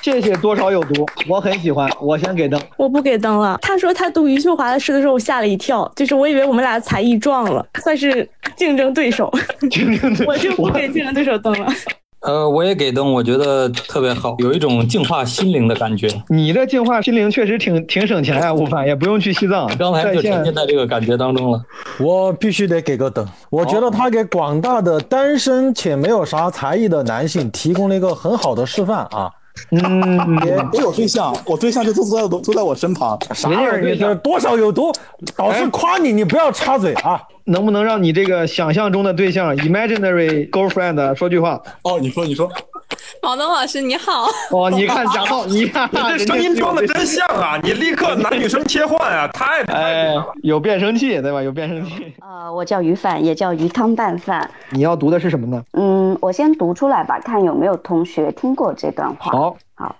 [0.02, 2.58] 谢谢多少有毒，我很喜欢，我先给灯。
[2.78, 3.58] 我不给灯了。
[3.60, 9.30] 他说他读余秀华的诗的时候，我吓了一跳，就是我以为我们俩才艺撞了，算是竞争对手。
[9.70, 11.66] 竞争对手，我就不给竞争对手灯了。
[12.20, 16.08] 呃，我也给灯，我觉得特别好，有一种净化心灵的感觉。
[16.28, 21.62] 你这净化心灵确实挺挺省钱呀，吴凡也不用去西藏，刚才就沉浸在这个感觉当中了。
[21.98, 29.30] 我必须得给个灯，我觉得他给广大的单身且没有啥才艺的男性提供了一个很好的示范啊。
[29.70, 33.18] 嗯，我有对象，我对象就坐在坐在我身旁。
[33.34, 33.80] 啥玩意儿？
[33.80, 34.92] 你这多少有毒？
[35.36, 37.20] 导师夸你，你不要插嘴啊！
[37.44, 41.60] 能不能让你这个想象中的对象 （imaginary girlfriend） 说句话？
[41.82, 42.48] 哦，你说，你说。
[43.22, 44.26] 毛东老师你好。
[44.50, 47.58] 哦，你看贾浩，你看 这声音装的真像啊！
[47.62, 51.42] 你立刻男女生切换啊，太哎，有变声器对吧？
[51.42, 52.12] 有变声器。
[52.20, 54.48] 呃，我叫鱼饭，也叫鱼汤拌饭。
[54.70, 55.62] 你要读的是什么呢？
[55.72, 59.32] 嗯，我先读出来吧，看有没有同学听过这段话。
[59.32, 59.96] 好，好。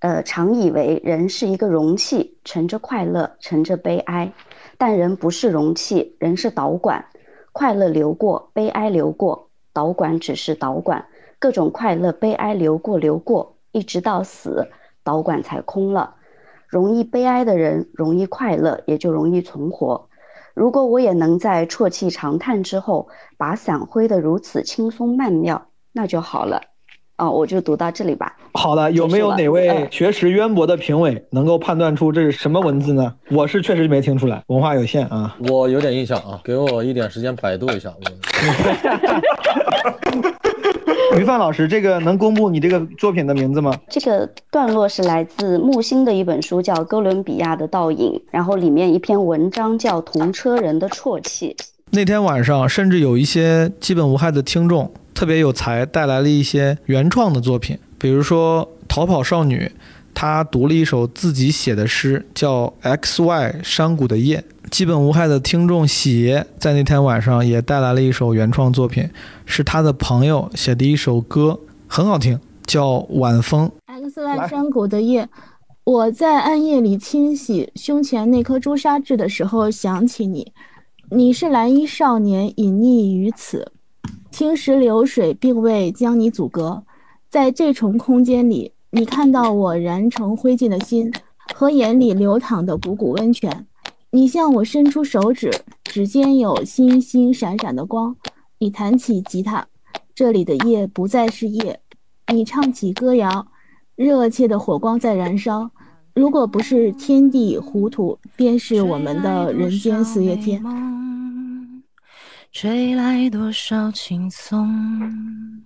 [0.00, 4.30] 呃，常以为人是一个容器，盛着快乐，盛着悲哀。
[4.76, 7.04] 但人不是容器，人是导管。
[7.52, 11.04] 快乐流过，悲哀流过，导管只是导管。
[11.42, 14.68] 各种快乐、悲哀流过，流过，一直到死，
[15.02, 16.14] 导管才空了。
[16.68, 20.08] 容易悲哀的人，容易快乐，也就容易存活。
[20.54, 26.62] 如果我也能在啜泣长叹之后，把伞挥得如此轻松曼妙，那就好了。
[27.16, 28.36] 哦，我就读到这里吧。
[28.54, 33.12] 好了，有没有哪位学识渊博的评委能够判断出这是什么文字呢？
[33.32, 35.36] 我是确实没听出来，文化有限啊。
[35.48, 37.92] 我有点印象啊，给我一点时间百度一下。
[41.18, 43.72] 于范老师，这个能公布你这个作品的名字吗？
[43.88, 51.54] 这个段落是来自木心的一本书，叫《哥伦比亚的倒影》，然后里面一篇文章叫《同车人的啜泣》。
[51.90, 59.70] 那天晚上，甚至有一些基本无害的听众特别有才，带来了一些原创的作品，比如说逃跑少女，
[60.14, 64.38] 她读了一首自己写的诗，叫《X Y 山谷的夜》。
[64.72, 69.06] 基本无害的听众喜爷在那天晚上也带来了一首原创作品，
[69.44, 73.70] 是他的朋友写的一首歌，很好听，叫《晚风》。
[74.10, 75.28] X Y 山谷的夜，
[75.84, 80.50] 我在暗夜里清洗胸前那颗朱砂痣的时候想起你，
[81.10, 83.70] 你是蓝衣少年，隐匿于此，
[84.30, 86.82] 青石流水并未将你阻隔，
[87.28, 91.12] 在这重空间里，你看到我燃成灰烬的心
[91.54, 93.66] 和眼里流淌的汩汩温泉。
[94.14, 95.50] 你向我伸出手指，
[95.84, 98.14] 指尖有星星闪闪的光。
[98.58, 99.66] 你弹起吉他，
[100.14, 101.80] 这里的夜不再是夜。
[102.30, 103.46] 你唱起歌谣，
[103.96, 105.70] 热切的火光在燃烧。
[106.14, 110.62] 如果不是天地糊涂，便是我们的人间四月天。
[112.52, 115.64] 吹来多少轻松，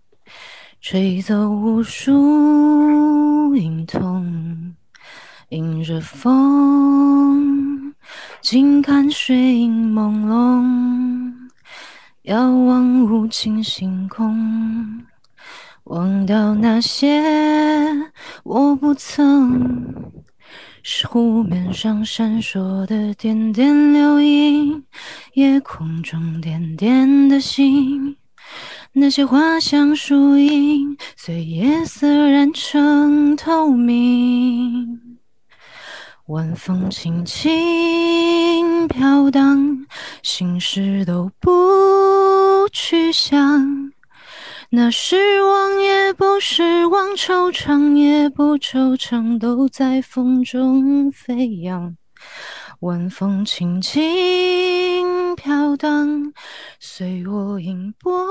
[0.80, 4.76] 吹走无数隐痛，
[5.48, 7.85] 迎着风，
[8.40, 11.32] 静看水影朦胧，
[12.22, 15.04] 遥望无尽星空，
[15.84, 17.22] 忘掉那些
[18.44, 20.12] 我不曾。
[20.88, 24.84] 是湖面上闪烁的点点流萤，
[25.34, 28.16] 夜空中点点的星，
[28.92, 35.05] 那些花香树影，随夜色染成透明。
[36.26, 39.86] 晚风轻轻飘荡，
[40.24, 43.92] 心事都不去想。
[44.70, 51.96] 那失望也不失望，惆怅也不惆怅，都在风中飞扬。
[52.80, 56.32] 晚风轻轻飘荡，
[56.80, 58.28] 随我迎波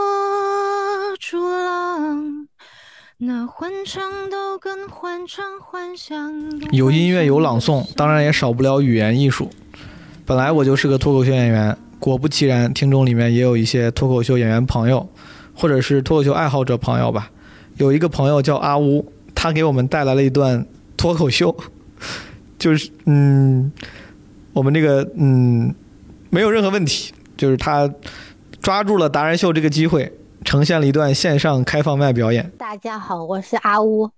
[1.17, 2.49] 逐浪。
[3.25, 6.31] 那欢唱都跟欢唱，幻想
[6.71, 9.49] 有音乐有朗诵，当然也少不了语言艺术。
[10.25, 15.09] 本来我就是个脱口秀演员，果不其然，听众里面也有一些脱口秀演员朋友。
[15.57, 17.31] 或者是脱口秀爱好者朋友吧，
[17.77, 20.65] 有一个朋友叫阿乌，他给我们带来了一段
[20.97, 21.55] 脱口秀，
[22.59, 23.71] 就是嗯，
[24.51, 25.73] 我们这个嗯
[26.29, 27.89] 没有任何问题，就是他
[28.61, 30.11] 抓住了达人秀这个机会，
[30.45, 32.51] 呈现了一段线上开放麦表演。
[32.51, 34.11] 大家好，我是阿乌，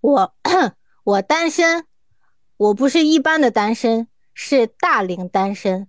[0.00, 0.32] 我
[1.04, 1.84] 我单身，
[2.56, 5.86] 我不是一般的单身，是大龄单身。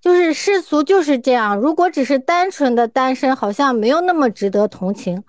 [0.00, 1.58] 就是世俗就是这样。
[1.58, 5.24] 如果只是单纯的单身，好像没有那么值得同情。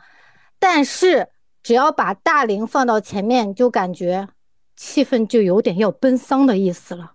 [0.60, 1.30] 但是
[1.64, 4.30] 只要把大龄放到前面，就感觉
[4.76, 7.14] 气氛就有点要奔丧的意思了。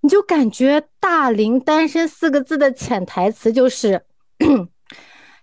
[0.00, 4.04] 你就感觉“大龄单身”四个字的潜台词就是，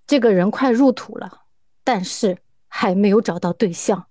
[0.07, 1.41] 这个人快入土了，
[1.83, 2.37] 但是
[2.67, 4.05] 还没有找到对象。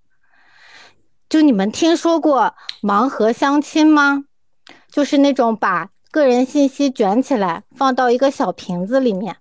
[1.29, 4.25] 就你们听说过盲盒相亲吗？
[4.91, 5.91] 就是那种把。
[6.11, 9.39] 个人信息卷起来，放到一个小瓶子里面，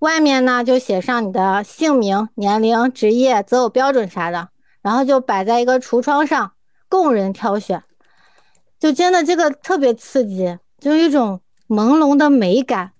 [0.00, 4.50] 外面呢就写上你的姓名、年龄、职业、择偶标准啥的，
[4.82, 6.52] 然后就摆在一个橱窗上
[6.90, 7.82] 供人挑选。
[8.78, 12.92] 就真的这个特别刺激，就一种朦胧的美感。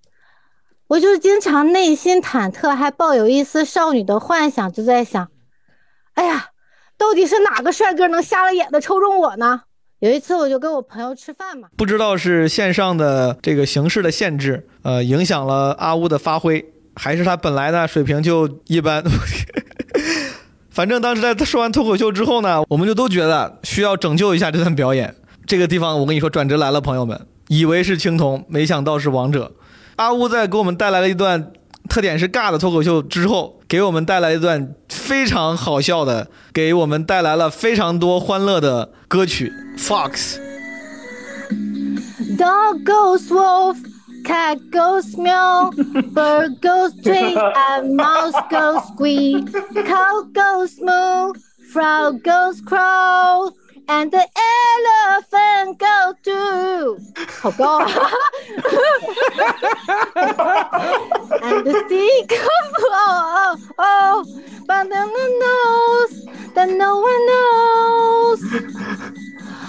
[0.91, 5.29] 我就经常内心忐忑，还抱有一丝少女的幻想，就在想：
[6.15, 6.47] 哎呀，
[6.97, 9.61] 到底是哪个帅哥能瞎了眼的抽中我呢？
[9.99, 16.65] 有一次，我就跟我朋友吃饭嘛，不知道是线上的这个形式的限制，呃，影响了阿乌的发挥，
[16.97, 19.01] 还是他本来的水平就一般。
[20.69, 25.15] 反正当时在他说完脱口秀之后呢，我们就都觉得需要拯救一下这段表演。
[25.47, 29.53] 这个地方我跟你说，转折来了，朋友们，以为是青铜，没想到是王者。
[30.01, 31.51] 阿乌在给我们带来了一段。
[31.87, 39.51] 特点是尬的脱口秀之后，给我们带来一段非常好笑的，给我们带来了非常多欢乐的歌曲。
[39.77, 40.37] Fox。
[42.37, 43.77] Dog goes wolf,
[44.25, 45.69] cat goes meow,
[46.13, 47.37] bird goes tweet,
[47.69, 49.51] and mouse goes squeak,
[49.85, 51.33] cow goes moo,
[51.71, 53.51] frog goes crow.
[53.88, 56.98] And the elephant go to
[57.40, 57.86] 好高啊！
[61.42, 62.48] And the sea goes
[62.90, 64.24] oh oh oh,
[64.66, 68.40] but no one knows that no one knows.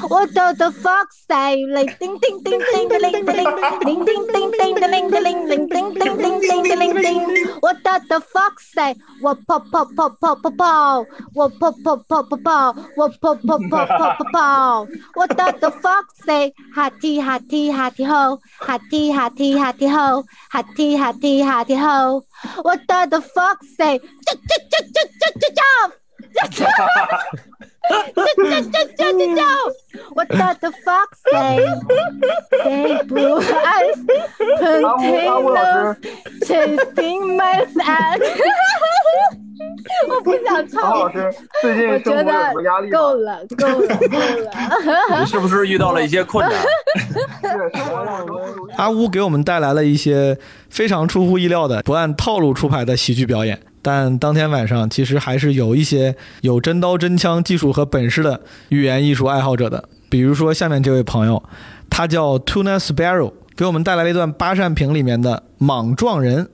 [0.09, 1.65] What does the fox say?
[1.67, 4.51] Like ding ding ding ding ding ding ding ding ding ding
[4.81, 7.47] ding ding ding ding ding ding ding ding ding.
[7.61, 8.95] What does the fox say?
[9.21, 11.07] What pop pop pop pop pop pop.
[11.33, 12.77] What pop pop pop pop pop.
[12.97, 14.89] What pop pop pop pop pop pop.
[15.15, 16.53] What does the fox say?
[16.75, 18.39] Hatty hatty hatty ho.
[18.61, 20.25] Hatty hatty hatty ho.
[20.51, 22.25] Hatty hatty hatty ho.
[22.63, 23.99] What does the fox say?
[23.99, 27.41] Jump jump jump jump jump jump.
[31.33, 31.57] Fox say?
[32.65, 33.99] Big blue eyes,
[34.61, 35.97] potatoes,
[36.47, 38.21] chasing my ass.
[40.09, 40.83] 我不想唱。
[40.91, 45.21] 老师，最近生活有什么压力够了，够了，够了。
[45.21, 46.59] 你是不是遇到了一些困难？
[48.77, 50.37] 阿乌给我们带来了一些
[50.69, 53.61] 非常出乎意料的、不按套路出牌的喜剧表演。
[53.81, 59.89] 但当天晚上，其实还是有一些有真刀真枪技术和本事的语言艺术爱好者的。
[60.13, 61.43] 比如说下面这位朋友，
[61.89, 66.45] 他叫 Tuna Sparrow，给我们带来了一段八扇屏里面的《莽撞人》。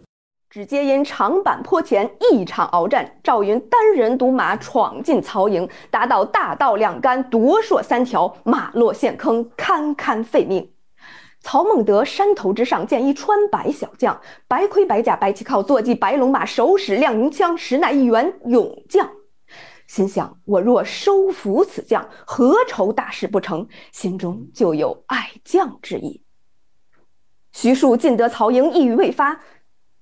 [0.48, 10.70] 只接因长坂坡前一场鏖战，赵云单人独马闯进曹营，打倒大道两杆，夺槊三条，马落陷坑，堪堪废命。
[11.40, 19.08] 曹孟德山头之上见一穿白小将，白盔白甲白旗靠，坐骑白龙马，手使亮银枪，实乃一员勇将。
[19.88, 23.66] 心想：我若收服此将，何愁大事不成？
[23.90, 26.22] 心中就有爱将之意。
[27.52, 29.40] 徐庶进得曹营，一语未发。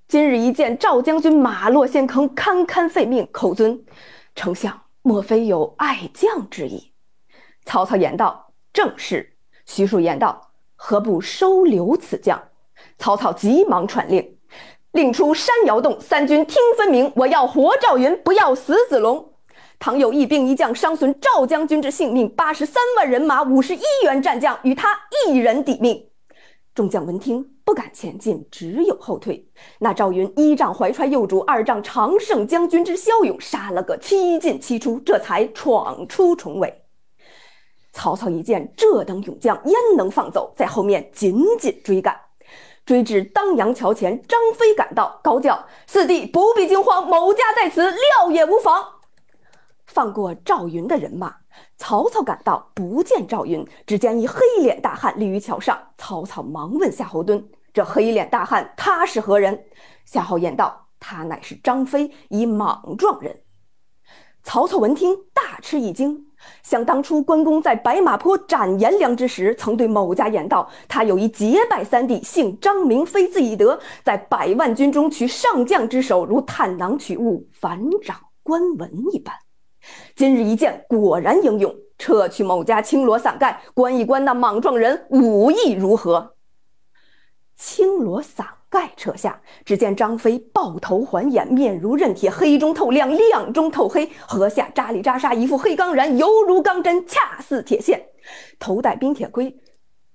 [0.09, 3.85] 今日一见赵将军马落陷坑，堪堪废命，口尊
[4.35, 6.93] 丞相，莫非有爱将之意？
[7.65, 12.43] 曹操言道：“正是。”徐庶言道：“何不收留此将？”
[12.99, 14.37] 曹操急忙传令，
[14.91, 17.13] 令出山摇动，三军听分明。
[17.15, 19.33] 我要活赵云，不要死子龙。
[19.79, 26.09] 倘有一兵一将伤损赵将军之性命，八十三万人马，五十一员战将，与他一人抵命。
[26.75, 29.47] 众将闻听，不敢前进，只有后退。
[29.79, 36.83] 那赵云一仗怀揣幼主，二仗常胜将军之骁勇，杀了个七进七出，这才闯出重围。
[37.93, 40.53] 曹操一见这等勇将，焉能放走？
[40.57, 42.19] 在后面紧紧追赶，
[42.85, 48.85] 追至当阳桥前，张飞赶到，高叫：“四弟不必惊慌，某家在此，料也无妨。”
[49.87, 51.35] 放过赵云的人马，
[51.77, 55.79] 曹操赶到，不见赵云，只见一黑脸大汉立于桥上。
[55.97, 59.65] 曹操忙问夏侯惇：“这黑脸大汉他是何人？”
[60.05, 63.41] 夏侯言道：“他乃是张飞，一莽撞人。”
[64.43, 66.27] 曹操闻听，大吃一惊。
[66.63, 79.35] 想当初关公在白马坡斩颜良之时，曾对某家言道：“他有一结拜三弟，姓张，名飞，字翼德，在百万军中取上将之首，如探囊取物，反掌关文一般。”
[80.15, 81.75] 今日一见，果然英勇。
[81.99, 86.35] 撤去某家青罗伞盖，观一观那莽撞人武艺如何？
[87.57, 98.07] 青罗伞盖撤下，只见张飞抱头环眼，面如刃铁，黑中透亮，亮中透黑，颌下扎里扎沙，一副黑钢髯，犹如钢针，恰似铁线。
[98.59, 99.57] 头戴冰铁盔。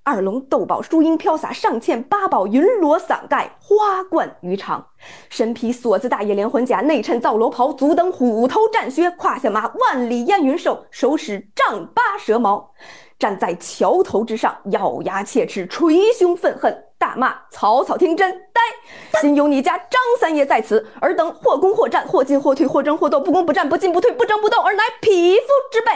[0.03, 4.83] 二龙斗宝珠缨飘洒，上嵌八宝云罗伞盖，花冠鱼肠。
[5.29, 12.73] 身披锁子大叶连环甲，内衬皂罗袍，足蹬虎头战靴，胯下马万里烟云兽，手使丈八蛇矛。
[13.19, 18.61] 站在桥头之上，咬牙切齿，捶胸愤恨，大骂曹操听真呆。
[19.21, 25.91] 今有你家张三爷在此，尔等或攻或战，或进或退，或争或斗，不攻不战，不进不退，不争不斗，而乃匹夫之辈。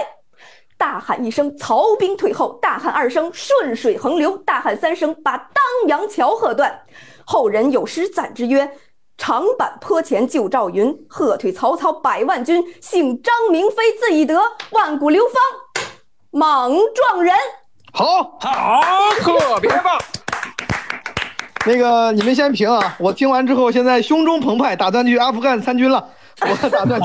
[0.77, 6.81] 大喊一声，曹兵退后；大喊二声，顺水横流；大喊三声，把当阳桥喝断。
[7.25, 8.69] 后人有诗赞之曰
[9.17, 12.63] ：“长坂坡前救赵云，喝退曹操百万军。
[12.81, 15.85] 姓张名飞，字翼德，万古流芳，
[16.31, 17.33] 莽撞人。”
[17.93, 18.81] 好，好，
[19.21, 19.97] 特别棒。
[21.65, 26.05] 那个你们先评啊，我听完之后，现在胸中澎湃，打算去阿富汗参军了。
[26.41, 27.01] 我打算，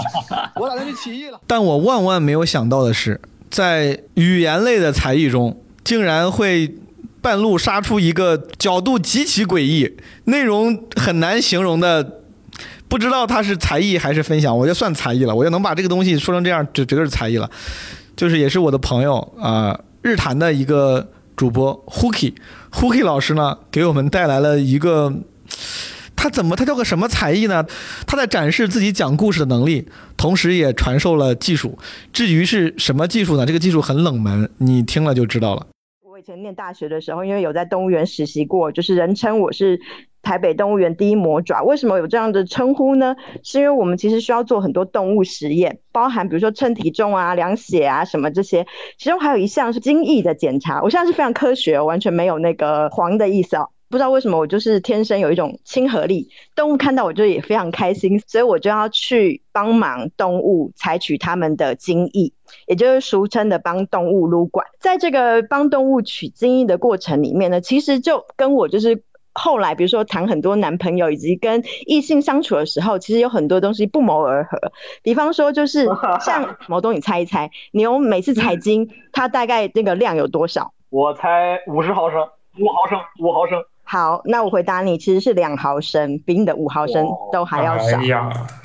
[0.57, 1.41] 我打算去起义了。
[1.47, 3.21] 但我万万没有想到的是。
[3.51, 6.77] 在语言类的才艺中，竟然会
[7.21, 12.21] 半路杀出一个角度极其诡异、内容很难形容的，
[12.89, 15.35] 不知道他是才艺还是分享，我就算才艺了。
[15.35, 17.51] 我就能把这个东西说成这样，就绝对是才艺了。
[18.17, 25.13] 就是也是我的朋友啊，日坛的一个主播 Hooky，Hooky 老师呢，给我们带来了一个。
[26.21, 26.55] 他怎么？
[26.55, 27.65] 他叫个什么才艺呢？
[28.07, 31.79] 他在展示自己讲故事的能力，同时也传授了技术。
[32.13, 33.47] 至于是什么技术呢？
[33.47, 35.67] 这个技术很冷门，你听了就知道了。
[36.05, 39.81] 我以前念大学的时候，因为有在动物园实习过，就是人称我是
[40.21, 41.63] 台北动物园第一魔爪。
[41.63, 43.17] 为什么有这样的称呼呢？
[43.43, 48.67] 是因为我们其实需要做很多动物实验，包含比如说称体重啊、量血啊什么这些，
[48.99, 50.83] 其中还有一项是精液的检查。
[50.83, 53.71] 我现在是非常科学，完全没有那个黄的意思哦。
[53.91, 62.33] 不知道为什么，我就是天生有一种亲和力，动物看到我就也非常开心，所以我就要去帮忙动物采取它们的精液，
[62.69, 64.65] 也就是俗称的帮动物撸管。
[64.79, 74.57] 在这个帮动物取精液的过程里面呢，其实就跟我就是后来，比如说谈很多男朋友以及跟异性相处的时候，其实有很多东西不谋而合。
[75.03, 75.89] 比方说，就是
[76.21, 80.73] 像 毛东，你猜一猜，牛每次采精，它大概那个量有多少？
[80.91, 82.21] 我猜五十毫升，
[82.61, 83.61] 五毫升，五毫升。
[83.85, 87.99] 好，那我回答你，其实是两毫升，比你的五毫升都还要少。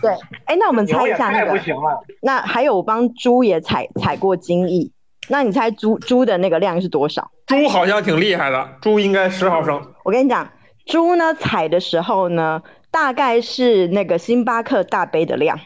[0.02, 0.12] 对，
[0.46, 1.52] 哎，那我们猜一下那个。
[1.52, 2.04] 不行了。
[2.22, 4.92] 那还有，我帮猪也采采过精益，
[5.28, 7.32] 那你猜猪猪的那个量是多少？
[7.48, 9.82] 猪好像挺厉害的，猪应该十毫升。
[10.04, 10.48] 我跟你讲，
[10.86, 12.62] 猪呢采的时候呢。
[12.96, 15.60] 大概是那个星巴克大杯的量，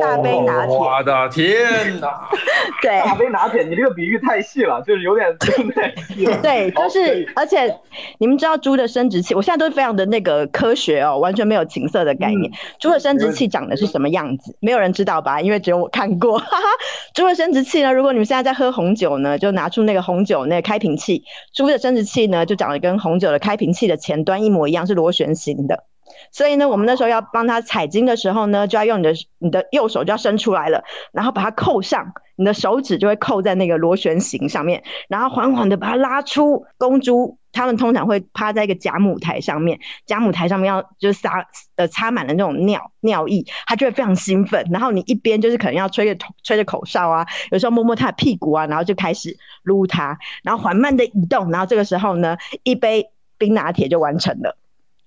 [0.00, 0.76] 大杯拿铁。
[0.76, 2.28] 我的天哪！
[2.82, 6.36] 对，大杯拿铁，你这个比喻太细了，就是有点 太细了。
[6.42, 7.72] 对，就是，而且
[8.18, 12.50] 你们知道猪的生殖器，我现在都非常的那个科学哦，完全没有情色的概念。
[12.80, 14.56] 猪的生殖器长的是什么样子？
[14.58, 15.40] 没有人知道吧？
[15.40, 16.36] 因为只有我看过。
[16.36, 16.66] 哈 哈
[17.14, 21.22] 猪的生殖器呢，如果你们现在在喝红酒呢，就拿出那个红酒那个开瓶器，
[21.54, 25.84] 猪的生殖器呢就长得跟红酒的开瓶器的前端一模一样，是螺旋形的。
[26.30, 36.66] 所以呢，我们那时候要帮他采精的时候呢，就要用你的你的右手就要伸出来了，然后把它扣上，你的手指就会扣在那个螺旋形上面，然后缓缓的把它拉出。
[36.78, 41.46] 公猪它们通常会趴在一个假母台上面，假母台上面要就是撒
[41.76, 44.66] 呃插满了那种尿尿液，它就会非常兴奋。
[44.70, 54.58] 然后你一边就是可能要吹着吹着口哨啊，有时候摸摸它的屁股啊，然后就开始撸它，然后缓慢的移动，然后这个时候呢，一杯冰拿铁就完成了。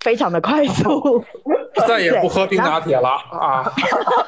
[0.01, 1.23] 非常的快速，
[1.87, 3.71] 再也不喝冰拿铁了啊！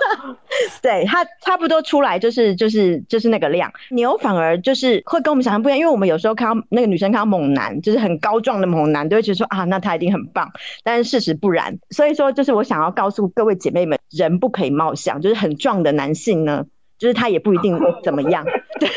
[0.82, 3.72] 对，它差不多出来就是就是就是那个量。
[3.90, 10.52] 牛反而就是会跟我们想象不一样，因为我们有时候看到那个女生看到猛男，就是很高壮的猛男，都会觉得说啊，那他一定很棒。
[10.84, 16.66] 但是事实不然，所以说就是我想要告诉各位姐妹们，人不可以貌相，就是很壮的男性呢，
[16.98, 18.44] 就是他也不一定怎么样。
[18.80, 18.90] 对，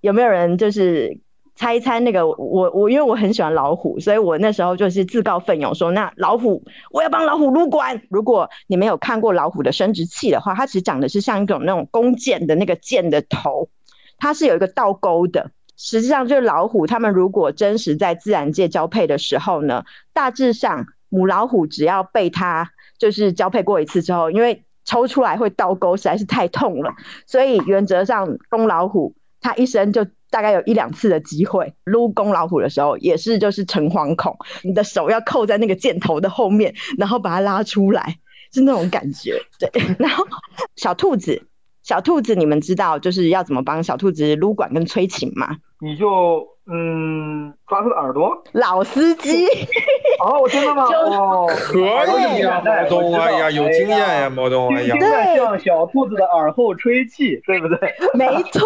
[0.00, 1.18] 有没有人就是？
[1.54, 8.02] 猜一猜那个我我因为我很喜欢老虎，所以我那时候就是自告奋勇说，那老虎我要帮老虎撸管。
[8.08, 13.68] 如果你没有看过老虎的生殖器的话，它其实长的是像一种那种弓箭的那个箭的头，
[14.16, 15.50] 它是有一个倒钩的。
[15.76, 19.84] 实际上就是老虎，它们如果真实在自然界交配的时候呢，
[20.14, 26.94] 大致上母老虎只要被它就是交配过一次之后，因为抽出来会倒钩实在是太痛了，
[27.26, 30.06] 所以原则上公老虎它一生就。
[30.32, 38.16] 大概有一两次的机会撸公老虎的时候，也是就是诚惶恐，你的手要扣在那个箭头的后面，然后把它拉出来，
[38.52, 39.42] 是那种感觉。
[39.60, 39.70] 对，
[40.00, 40.26] 然后
[40.74, 41.46] 小兔子，
[41.82, 45.58] 小兔子，你们知道就是要怎么帮小兔子撸管跟催情吗？
[45.82, 46.46] 你就。
[46.64, 48.30] 嗯，抓他的耳朵。
[48.52, 49.48] 老司机。
[50.24, 50.84] 哦，真的吗？
[50.84, 54.94] 哦，可以呀，毛东，哎呀，有经验呀，毛东，哎呀。
[54.96, 57.76] 对，像小兔子的耳后吹气，对不对？
[58.14, 58.62] 没错，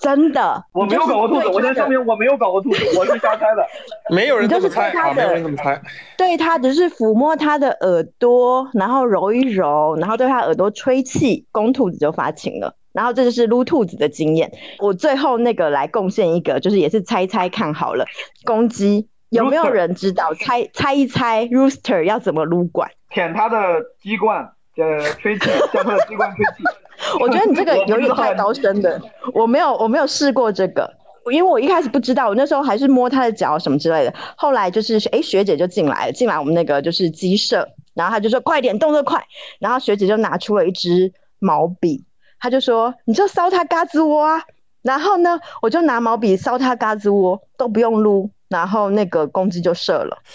[0.00, 0.64] 真的。
[0.72, 3.62] 我没有搞过兔子，我先声明我没有搞过兔子，我是瞎猜的。
[4.08, 5.78] 没有人这么猜啊，没有人这么猜。
[6.16, 12.74] 对他只是抚摸他的耳朵，然后揉一揉，然后对他耳朵吹气，公兔子就发情了。
[12.96, 14.50] 然后这就是撸兔子的经验。
[14.78, 18.06] 我最后那个来贡献一个，就是也是猜猜看好了。
[18.46, 20.32] 公鸡有没有人知道？
[20.32, 22.90] 猜猜一猜，rooster 要怎么撸管？
[23.10, 26.64] 舔它的鸡冠，呃，吹气，向它的鸡冠吹气。
[27.20, 28.98] 我觉得你这个有点太高深的，
[29.34, 30.90] 我没有我没有试过这个，
[31.30, 34.14] 因为我一开始不知道，我那时候还是摸它的脚什么之类的。
[34.38, 39.22] 后来就是哎，学姐就进来了，进来我们那个就是鸡舍，然后她就说快点，动作快。
[39.58, 42.06] 然后学姐就拿出了一支毛笔。
[42.38, 44.42] 他就说：“你就烧他嘎吱窝啊，
[44.82, 50.16] 然后呢，我就拿毛笔烧他嘎吱窝，都不用撸，然后那个公鸡就射了。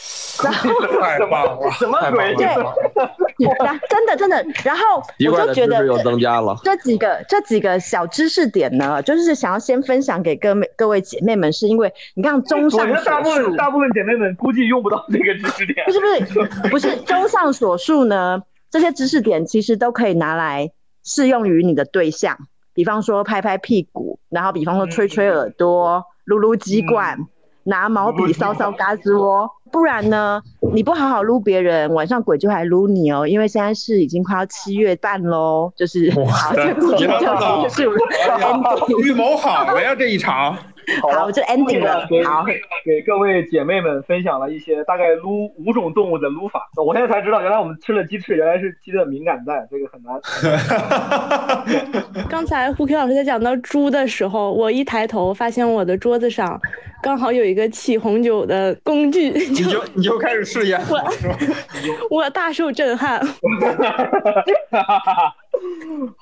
[0.41, 2.33] 太棒了，什么鬼？
[2.35, 2.47] 对，
[3.89, 4.43] 真的真的。
[4.63, 4.83] 然后
[5.31, 15.85] 我就觉得又增加了这几个这几个小知识点呢，就是想要先分享给各位各位姐妹们，是因为你看综上所述，大部分大部分姐妹们估计用不到这个知识点。
[15.85, 18.41] 不是不是不是，综上所述呢，
[18.71, 20.71] 这些知识点其实都可以拿来。
[21.03, 22.37] 适用于你的对象，
[22.73, 27.27] 比方说拍拍屁股，然后比方说吹吹耳朵、撸撸鸡冠、
[27.63, 30.41] 拿毛笔搔搔嘎吱窝，不然呢，
[30.73, 33.27] 你不好好撸别人，晚上鬼就来撸你哦。
[33.27, 37.97] 因为现在是已经快要七月半喽，就是好，结束了，
[39.03, 40.57] 预谋好了呀，这一场。
[41.01, 42.07] 好，这 ending 了。
[42.25, 42.43] 好，
[42.83, 46.69] 给各位姐妹们分享了一些大概撸五种动物的撸法。
[46.83, 50.19] 我现在才知道，原来我们吃了鸡翅，原来是鸡的敏感带，这个很难。
[52.29, 56.59] 刚才胡 K 老师在讲到猪的时候，我一抬头发现我的桌子上
[57.01, 60.99] 刚好有一个起红酒的工具，你就你就开始试验，我
[62.23, 63.21] 我大受震撼。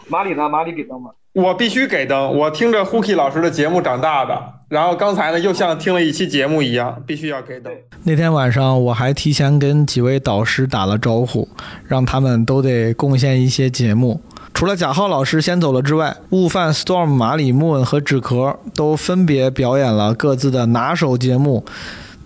[0.08, 0.50] 马里呢？
[0.50, 1.12] 马里给灯吗？
[1.34, 2.38] 我必须给灯。
[2.38, 4.36] 我听着 Huki 老师的节目长大的，
[4.68, 7.72] 然后刚才呢又像听了一期节目一样，必须要给灯。
[8.04, 11.48] 那天晚上我还提前跟几位导师打了招呼，
[11.86, 14.22] 让他们都得贡献一些节目。
[14.54, 21.64] 除了贾浩老师先走了之外，悟饭、Storm、马里、Moon 和纸壳都分别表演了各自的拿手节目，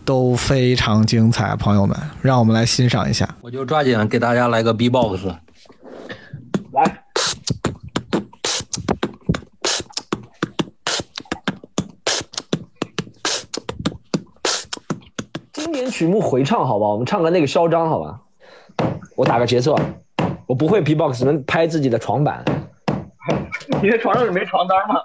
[0.06, 1.56] 都非常精彩。
[1.58, 3.28] 朋友们，让我们来欣赏一下。
[3.42, 5.28] 我就抓紧给大家来个 B-box。
[15.88, 18.20] 曲目回唱，好吧，我们唱个那个嚣张，好吧。
[19.16, 19.78] 我打个节奏，
[20.48, 22.44] 我不会 B-box，能拍自己的床板。
[23.82, 24.96] 你的床上是没床单吗？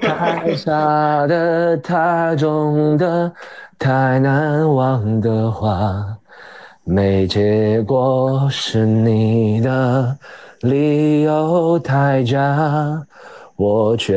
[0.00, 3.32] 太傻的，太重的，
[3.78, 6.04] 太难忘的话，
[6.84, 10.16] 没结果是你的。
[10.60, 13.06] 理由太假。
[13.60, 14.14] 我觉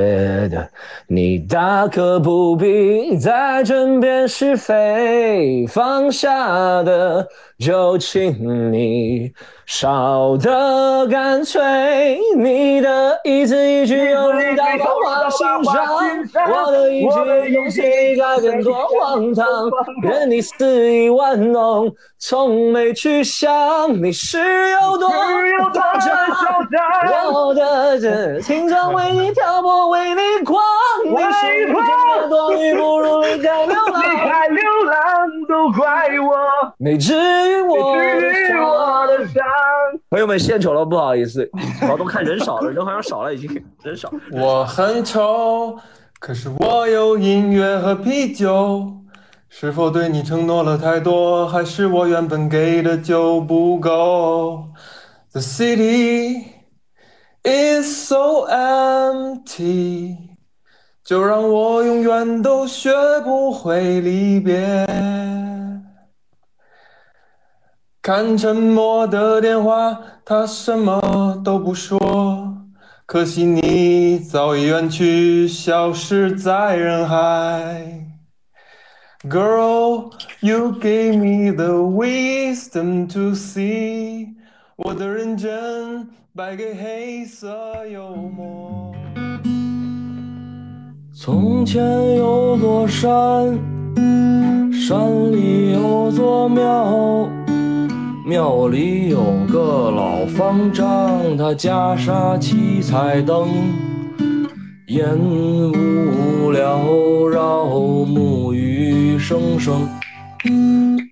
[0.47, 0.65] 得
[1.05, 7.27] 你大可不必在争辩是非，放下的
[7.59, 9.31] 就请你
[9.65, 12.19] 少的干脆。
[12.35, 15.85] 你的一字一句有你到放花心上，
[16.49, 17.83] 我的一句用心
[18.17, 19.45] 改变多荒唐，
[20.01, 24.39] 任你肆意玩弄，从没去想你是
[24.71, 26.09] 有多嚣
[26.71, 27.31] 张。
[27.31, 30.61] 我的这青春为你漂泊，为你狂，
[31.05, 31.87] 你是不见
[32.21, 34.03] 的多余，不如离开流浪。
[34.03, 34.95] 离开流浪
[35.47, 36.29] 都怪我，
[36.77, 39.43] 没治愈我治愈我的伤。
[40.09, 41.49] 朋友们献丑了，不好意思，
[41.81, 43.49] 好多看人少了，人好像少了，已经
[43.83, 44.11] 人少。
[44.31, 45.77] 我很丑，
[46.19, 48.87] 可是我有音乐和啤酒。
[49.55, 54.63] 是否对你承诺了太多，还是我原本给的就不够
[55.31, 56.43] ？The city
[57.43, 60.17] is so empty，
[61.03, 62.91] 就让我永远都学
[63.23, 64.87] 不会离别。
[68.03, 71.97] 看沉默的电话，他什么都不说。
[73.05, 78.05] 可惜你早已远去，消失在人海。
[79.29, 84.27] Girl, you gave me the wisdom to see，
[84.75, 87.55] 我的认真败给黑色
[87.89, 88.91] 幽默。
[91.15, 91.81] 从前
[92.17, 93.57] 有座山，
[94.73, 97.29] 山里有座庙，
[98.25, 99.19] 庙里有
[99.51, 103.49] 个老方丈，他袈裟七彩灯，
[104.87, 107.65] 烟雾缭绕，
[108.05, 109.89] 木鱼声声。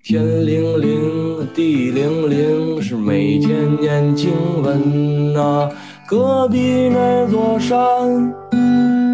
[0.02, 4.32] 天灵灵，地灵灵，是每天念经
[4.62, 5.68] 文呐、
[6.08, 7.78] 隔壁那座山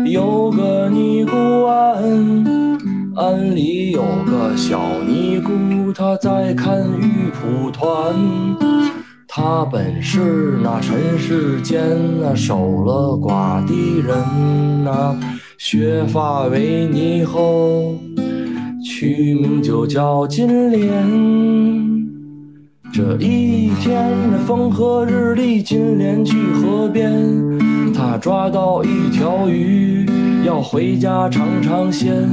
[0.06, 2.44] 有个尼姑庵，
[3.18, 8.14] 庵里有个小尼姑，她在看玉蒲团。
[9.26, 11.80] 她本是那尘世间
[12.20, 15.18] 那守了寡的人呐、
[15.58, 17.96] 削发为尼后，
[18.84, 21.97] 取名就叫金莲。
[22.98, 24.12] 这一天，
[24.44, 27.14] 风和日丽，金莲去河边，
[27.94, 30.04] 他抓到一条鱼，
[30.44, 32.28] 要回家尝尝鲜。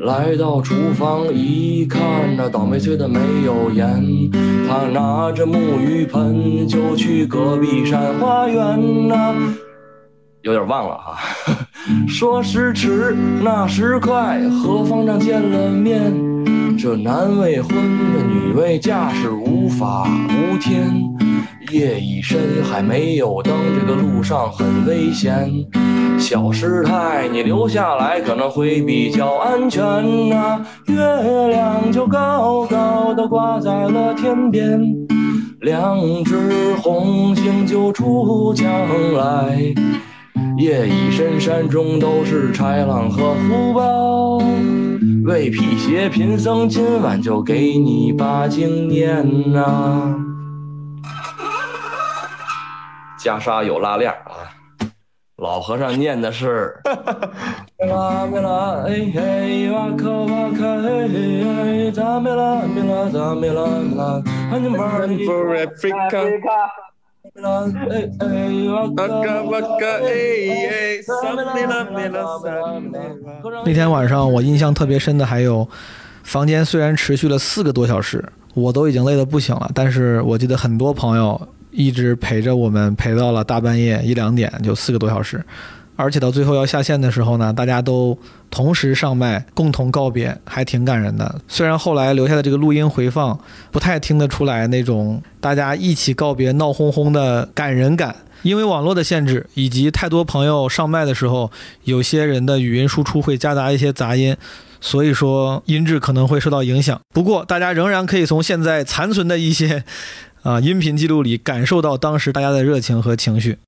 [0.00, 2.02] 来到厨房一看，
[2.36, 4.30] 那倒霉催的没有盐，
[4.68, 9.34] 他拿着木鱼盆就去隔壁山花园呐、
[10.42, 11.16] 有点忘了哈、
[12.06, 16.12] 说时迟，那时快，和方丈见了面，
[16.82, 17.68] 这男未婚，
[18.14, 20.90] 这女未嫁，是无法无天。
[21.70, 25.46] 夜已深，还没有灯，这个路上很危险。
[26.18, 30.96] 小师太，你留下来可能会比较安全呐、月
[31.48, 34.80] 亮就高高的挂在了天边，
[35.60, 38.66] 两只红星就出墙
[39.12, 39.58] 来。
[40.56, 44.42] 夜已深，山中都是豺狼和虎豹。
[45.24, 50.14] 为辟邪，贫僧今晚就给你把经念呐、
[53.18, 54.48] 袈裟有拉链啊，
[55.36, 56.74] 老和尚念的是。
[57.88, 66.18] 啦咪啦哎嘿哇卡哇卡嘿嘿嘿，咋咪啦咪啦咋咪啦咪啦，I'm burning for Africa。
[66.18, 66.89] 哎哎哇卡
[73.64, 75.68] 那天晚上我印象特别深的还有，
[76.22, 81.40] 房间虽然持续了四个多小时，我都已经累得不行了，但是我记得很多朋友
[81.70, 85.44] 一直陪着我们，陪到了大半夜一两点，就四个多小时。
[86.00, 88.18] 而且到最后要下线的时候呢，大家都
[88.50, 91.40] 同时上麦，共同告别，还挺感人的。
[91.46, 93.38] 虽然后来留下的这个录音回放
[93.70, 101.50] 不太听得出来那种大家一起告别闹哄哄的感人感，因为网络的限制以及太多朋友上麦的时候，
[101.84, 104.34] 有些人的语音输出会夹杂一些杂音，
[104.80, 106.98] 所以说音质可能会受到影响。
[107.14, 109.84] 不过大家仍然可以从现在残存的一些
[110.42, 113.58] 啊音频记录里感受到当时大家的热情和情绪。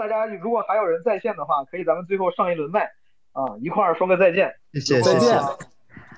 [0.00, 2.84] 大家如果还有人在线的话，可以咱们最后上一轮麦
[3.34, 4.50] 啊，一块儿说个再见。
[4.72, 5.34] 谢谢再见谢谢。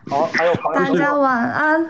[0.08, 1.84] 好，还有朋友大家晚安。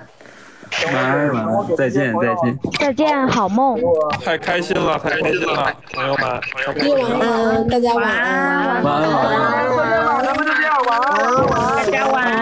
[0.86, 2.58] 晚安晚安，再见再见。
[2.80, 3.78] 再见，好梦。
[4.24, 6.40] 太开心了，太开心了，朋友们，
[6.82, 8.82] 夜晚安，大家晚安。
[8.82, 10.24] 晚安晚安。
[10.24, 11.12] 咱们就这样，晚安，
[11.44, 12.32] 晚安，大家晚安。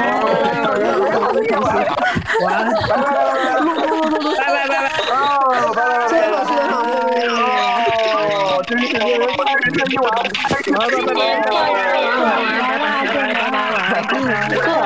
[2.44, 3.18] 晚安，拜拜拜
[4.46, 4.68] 拜拜拜，拜拜
[5.74, 6.88] 拜拜，最好是好梦。
[8.70, 8.78] 过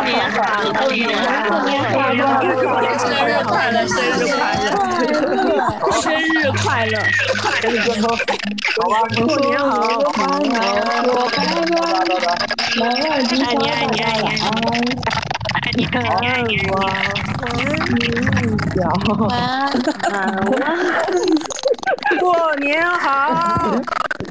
[0.03, 0.41] 年好，
[0.73, 2.41] 过年好，
[2.99, 4.65] 生日快乐，生日快乐，
[6.01, 6.95] 生日快乐，
[7.61, 8.09] 生日健康，
[8.81, 9.69] 好吧，过年好，
[12.09, 12.27] 拜拜，
[12.81, 14.25] 爱你爱你爱你
[15.55, 16.75] 爱你爱你爱你我，
[22.19, 23.71] 过年好，好，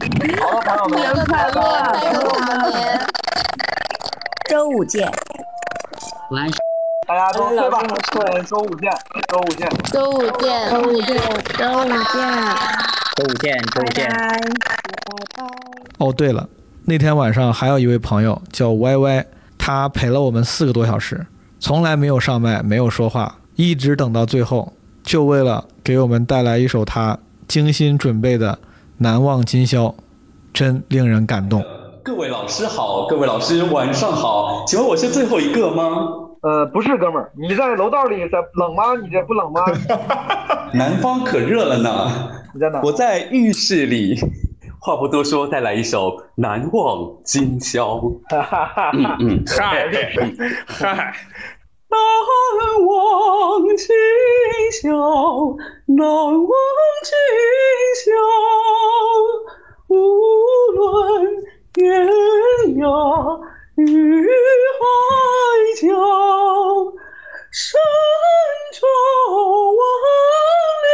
[0.04, 1.58] 新年快乐，
[1.94, 2.78] 拜个好年，
[4.50, 5.10] 周五见。
[6.32, 6.52] 晚。
[7.08, 7.82] 大家都睡吧，
[8.46, 8.92] 周五见，
[9.30, 11.18] 周五见，周五见，周五见，
[11.58, 12.20] 周五见，
[13.16, 14.00] 周五见，周五见。
[16.00, 16.48] 哦，对了，
[16.86, 19.26] 那天晚上还有一位朋友叫 Y Y，
[19.66, 21.26] 他陪了我们四个多小时，
[21.58, 28.52] 从来没有上麦，没有说话，一直等到最后，就为了给我们带来一首他精心准备的
[28.98, 29.86] 《难忘今宵》，
[30.54, 31.64] 真令人感动。
[32.04, 35.86] 各位老师好，各位老师晚上好，请问我是最后一个吗？
[36.42, 38.84] 呃，不是，哥们儿，你在楼道里在冷吗？
[39.02, 39.62] 你这不冷吗？
[40.76, 42.12] 南方可热了呢。
[42.54, 42.82] 你在哪？
[42.84, 44.20] 我在浴室里。
[44.86, 47.96] 话不多说，带来一首《难忘今宵》。
[48.92, 49.88] 嗯嗯，嗨
[50.68, 51.16] 嗨。
[51.88, 51.98] 难
[52.86, 53.88] 忘今
[54.74, 54.90] 宵，
[55.86, 56.52] 难忘
[57.02, 57.16] 今
[58.04, 58.12] 宵，
[59.88, 59.96] 无
[60.76, 60.82] 论
[61.72, 62.06] 天
[62.76, 63.40] 涯
[63.78, 64.28] 与
[64.80, 64.84] 海
[65.80, 65.88] 角，
[67.54, 67.80] 山
[68.74, 68.82] 川
[69.78, 69.82] 万
[70.84, 70.86] 里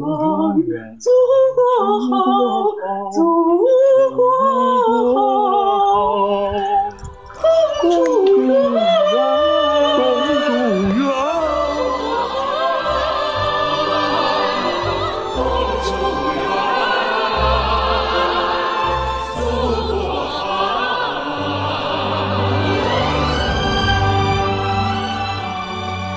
[0.00, 1.10] 共祝愿祖
[1.54, 1.60] 国
[2.10, 2.10] 好，
[3.10, 3.16] 祖
[4.16, 4.20] 国
[5.14, 5.16] 好，
[7.80, 8.71] 共祝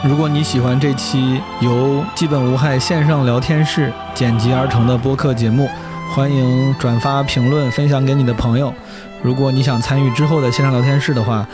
[0.07, 5.67] 如果你喜欢这期由基本无害线上聊天室剪辑而成的播客节目，
[6.13, 8.71] 欢迎转发、评论、分享给你的朋友。
[9.23, 11.47] 如果你想参与之后的线上聊天室的话，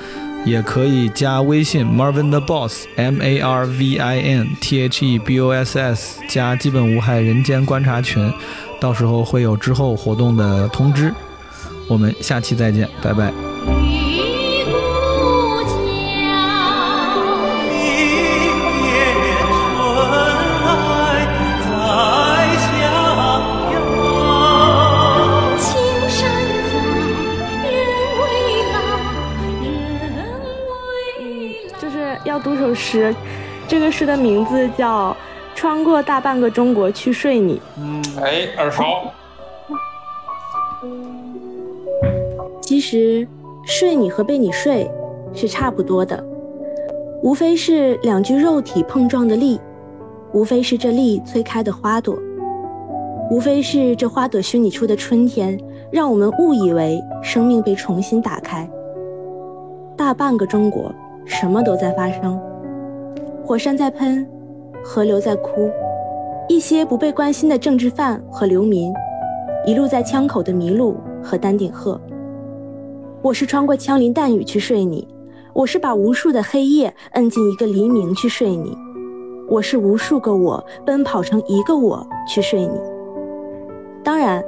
[0.43, 5.51] 也可以加微信 Marvin the Boss M A R V I N T H E B O
[5.51, 8.33] S S 加基本无害人间观察群，
[8.81, 11.13] 到时候会有之后活动的通知。
[11.87, 13.31] 我们下期再见，拜拜。
[32.41, 33.15] 读首诗，
[33.67, 35.11] 这个诗的名字叫
[35.55, 37.55] 《穿过大半个中国去睡你》。
[37.77, 38.83] 嗯，哎，耳熟。
[42.61, 43.27] 其实，
[43.65, 44.89] 睡你和被你睡
[45.33, 46.23] 是差不多的，
[47.21, 49.59] 无非是两具肉体碰撞的力，
[50.33, 52.17] 无非是这力催开的花朵，
[53.29, 55.59] 无非是这花朵虚拟出的春天，
[55.91, 58.67] 让我们误以为生命被重新打开。
[59.95, 60.91] 大半个中国，
[61.25, 62.39] 什么都在发生，
[63.45, 64.27] 火山在喷，
[64.83, 65.69] 河流在哭，
[66.47, 68.93] 一些不被关心的政治犯和流民，
[69.65, 71.99] 一路在枪口的麋鹿和丹顶鹤。
[73.21, 75.07] 我是穿过枪林弹雨去睡你，
[75.53, 78.75] 我是把无数的黑夜摁进一个黎明去睡你，
[79.47, 82.79] 我是无数个我奔跑成一个我去睡你。
[84.03, 84.43] 当然，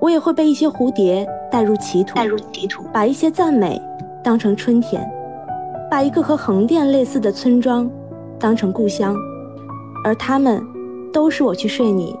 [0.00, 3.80] 我也会被一些蝴蝶带入歧途，带入歧途，把一些赞美
[4.24, 5.06] 当成春天，
[5.90, 7.88] 把一个和横店类似的村庄
[8.38, 9.14] 当成故乡，
[10.04, 10.62] 而他们
[11.12, 12.14] 都是我去睡你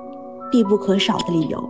[0.50, 1.68] 必不可少的理由。